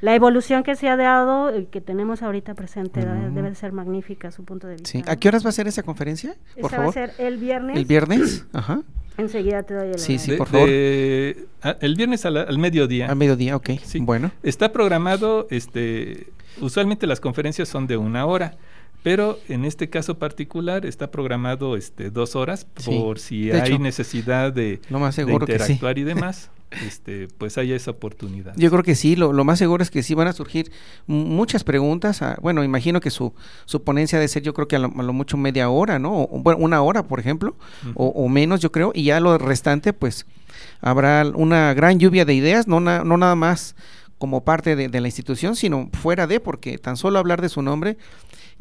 [0.00, 4.44] la evolución que se ha dado, y que tenemos ahorita presente, debe ser magnífica su
[4.44, 5.10] punto de vista.
[5.10, 6.34] ¿A qué horas va a ser esa conferencia?
[6.60, 7.76] Por esa va a ser el viernes.
[7.76, 8.46] ¿El viernes?
[8.52, 8.82] Ajá.
[9.18, 10.68] Enseguida te doy el Sí, sí, por favor.
[10.68, 13.08] el viernes al, mediodía.
[13.08, 13.70] Al mediodía, ok.
[13.84, 14.00] Sí.
[14.00, 14.32] Bueno.
[14.42, 18.56] Está programado, este, usualmente las conferencias son de una hora.
[19.02, 24.80] Pero en este caso particular está programado este dos horas por si hay necesidad de,
[24.90, 26.50] interactuar y demás.
[26.86, 28.54] este, pues haya esa oportunidad.
[28.56, 30.72] Yo creo que sí, lo, más seguro es que sí van a surgir
[31.06, 32.22] muchas preguntas.
[32.40, 33.34] bueno, imagino que su,
[33.66, 36.22] su ponencia debe ser yo creo que a lo, mucho media hora, ¿no?
[36.22, 37.56] O, bueno, una hora, por ejemplo,
[37.94, 40.26] o, menos yo creo, y ya lo restante pues
[40.80, 43.74] habrá una gran lluvia de ideas, no, no nada más
[44.18, 47.60] como parte de, de la institución, sino fuera de, porque tan solo hablar de su
[47.60, 47.98] nombre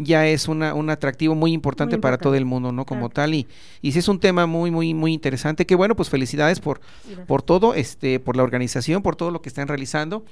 [0.03, 2.85] ya es una, un atractivo muy importante, para todo el mundo, ¿no?
[2.85, 3.33] Como tal.
[3.33, 3.47] Y,
[3.81, 5.65] y sí es un tema muy, muy, muy interesante.
[5.65, 6.81] Que bueno, pues felicidades por,
[7.27, 10.23] por todo, este, por la organización, por todo lo que están realizando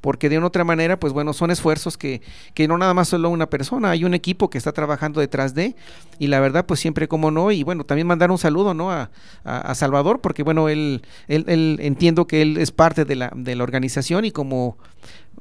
[0.00, 2.22] porque de una otra manera, pues bueno, son esfuerzos que,
[2.54, 5.74] que no nada más solo una persona, hay un equipo que está trabajando detrás de,
[6.18, 8.90] y la verdad, pues siempre como no, y bueno, también mandar un saludo, ¿no?
[8.90, 9.10] A,
[9.44, 13.56] a, Salvador, porque bueno, él, él, él, entiendo que él es parte de la, de
[13.56, 14.76] la organización y como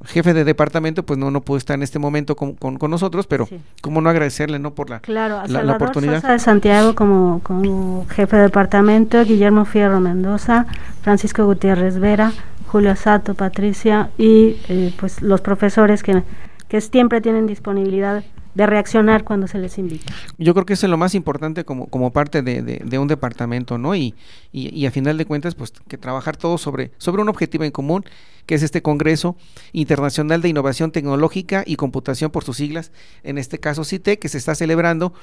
[0.03, 3.47] jefe de departamento, pues no, no pudo estar en este momento con, con, nosotros, pero
[3.81, 4.73] cómo no agradecerle, ¿no?
[4.73, 6.15] Por la, claro, a la, oportunidad.
[6.15, 10.65] Sosa de Santiago como, como jefe de departamento, Guillermo Fierro Mendoza,
[11.01, 12.33] Francisco Gutiérrez Vera,
[12.67, 16.23] Julio Sato, Patricia y eh, pues los profesores que,
[16.67, 18.23] que siempre tienen disponibilidad
[18.55, 20.13] de reaccionar cuando se les invita.
[20.37, 23.77] Yo creo que eso es lo más importante como, como parte de, de, un departamento,
[23.77, 23.95] ¿no?
[23.95, 24.15] Y,
[24.53, 28.05] y, a final de cuentas, pues que trabajar todos sobre, sobre un objetivo en común,
[28.45, 29.35] que es este Congreso
[29.73, 32.91] Internacional de Innovación Tecnológica y Computación por sus siglas,
[33.23, 35.13] en este caso CITE, que se está celebrando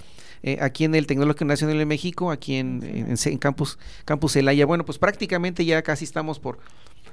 [0.43, 4.67] eh, aquí en el Tecnológico Nacional de México, aquí en, en, en, Campus, Campus Elaya.
[4.67, 6.59] Bueno, pues prácticamente ya casi estamos por,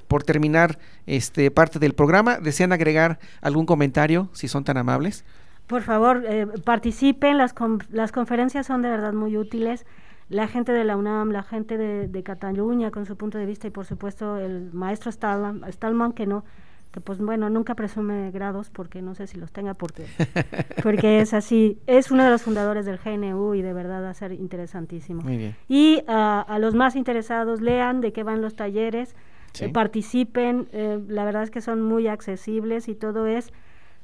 [0.06, 2.38] por terminar este parte del programa.
[2.38, 5.24] ¿Desean agregar algún comentario, si son tan amables?
[5.70, 7.54] Por favor, eh, participen, las,
[7.92, 9.86] las conferencias son de verdad muy útiles.
[10.28, 13.70] La gente de la UNAM, la gente de, Cataluña con su punto de vista y
[13.70, 16.44] por supuesto el maestro Stallman, que no,
[16.90, 20.06] que pues bueno, nunca presume grados porque no sé si los tenga porque,
[20.82, 24.14] porque es así, es uno de los fundadores del GNU y de verdad va a
[24.14, 25.22] ser interesantísimo.
[25.22, 25.56] Muy bien.
[25.68, 29.14] Y a los más interesados, lean de qué van los talleres,
[29.60, 33.52] eh, participen, eh, la verdad es que son muy accesibles y todo es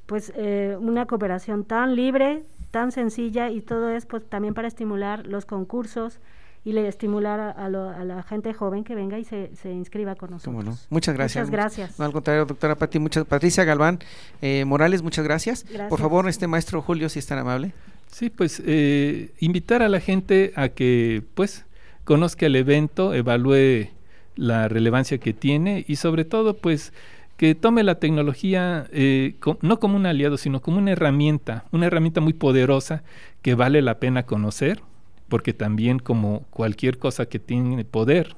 [0.07, 5.27] pues eh, una cooperación tan libre, tan sencilla y todo es pues también para estimular
[5.27, 6.19] los concursos
[6.65, 10.89] y le estimular a, la gente joven que venga y se, se inscriba con nosotros.
[10.91, 11.45] Muchas gracias.
[11.45, 12.01] Muchas gracias.
[12.01, 14.01] al contrario, doctora Pati, muchas, Patricia Galván
[14.43, 15.65] eh, Morales, muchas gracias.
[15.89, 17.73] Por favor, este maestro Julio, si es tan amable.
[18.09, 21.65] Sí, pues eh, invitar a la gente a que pues
[22.05, 23.91] conozca el evento, evalúe
[24.35, 26.93] la relevancia que tiene y sobre todo pues
[27.37, 32.21] que tome la tecnología eh, no como un aliado, sino como una herramienta, una herramienta
[32.21, 33.03] muy poderosa
[33.43, 34.81] que vale la pena conocer,
[35.29, 38.35] porque también como cualquier cosa que tiene poder,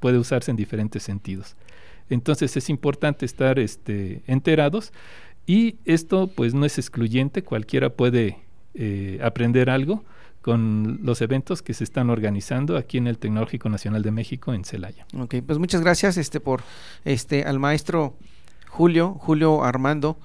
[0.00, 1.56] puede usarse en diferentes sentidos.
[2.08, 4.92] Entonces es importante estar este, enterados
[5.46, 8.38] y esto pues no es excluyente, cualquiera puede
[8.74, 10.04] eh, aprender algo
[10.42, 14.64] con los eventos que se están organizando aquí en el Tecnológico Nacional de México en
[14.64, 15.06] Celaya.
[15.14, 16.62] Ok, pues muchas gracias este por
[17.04, 18.16] este al maestro
[18.70, 20.16] Julio, Julio Armando,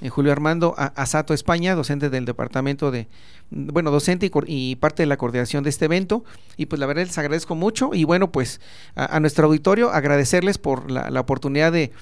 [0.00, 3.08] eh, Julio Armando Asato España, docente del departamento de,
[3.50, 6.24] bueno, docente y, parte de la coordinación de este evento.
[6.56, 8.60] Y pues la verdad les agradezco mucho y bueno, pues
[8.94, 11.92] a, nuestro auditorio agradecerles por la oportunidad de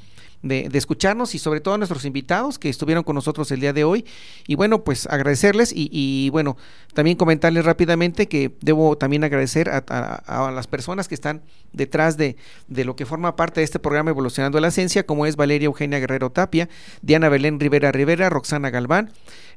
[0.42, 3.84] de, escucharnos y sobre todo a nuestros invitados que estuvieron con nosotros el día de
[3.84, 4.04] hoy.
[4.46, 6.56] Y bueno, pues agradecerles y, bueno,
[6.94, 12.36] también comentarles rápidamente que debo también agradecer a, las personas que están detrás de,
[12.68, 15.98] de, lo que forma parte de este programa Evolucionando la Ciencia, como es Valeria Eugenia
[15.98, 16.68] Guerrero Tapia,
[17.00, 19.10] Diana Belén Rivera Rivera, Roxana Galván,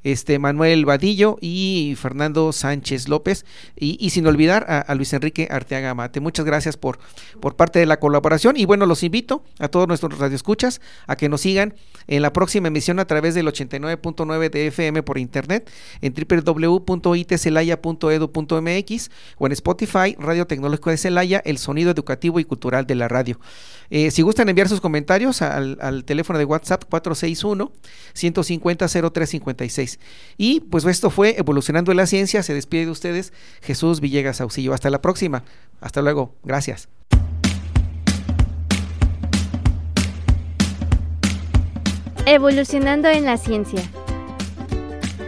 [0.03, 6.19] este Manuel Vadillo y Fernando Sánchez López, y, sin olvidar a, Luis Enrique Arteaga Mate.
[6.19, 6.99] Muchas gracias por,
[7.39, 11.29] por parte de la colaboración, y bueno, los invito a todos nuestros radioescuchas a que
[11.29, 11.75] nos sigan
[12.07, 15.69] en la próxima emisión a través del 89.9 de FM por internet,
[16.01, 22.95] en www.itcelaya.edu.mx o en Spotify, Radio Tecnológico de Celaya, el sonido educativo y cultural de
[22.95, 23.39] la radio.
[23.89, 27.71] Eh, si gustan enviar sus comentarios al, al teléfono de WhatsApp 461
[28.13, 29.84] 150 0356.
[30.37, 32.43] Y pues esto fue Evolucionando en la Ciencia.
[32.43, 34.73] Se despide de ustedes Jesús Villegas Auxillo.
[34.73, 35.43] Hasta la próxima.
[35.81, 36.35] Hasta luego.
[36.43, 36.89] Gracias.
[42.25, 43.81] Evolucionando en la Ciencia.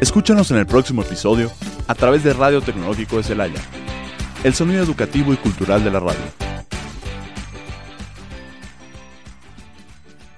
[0.01, 1.51] Escúchanos en el próximo episodio
[1.87, 3.61] a través de Radio Tecnológico de Celaya,
[4.43, 6.56] el sonido educativo y cultural de la radio.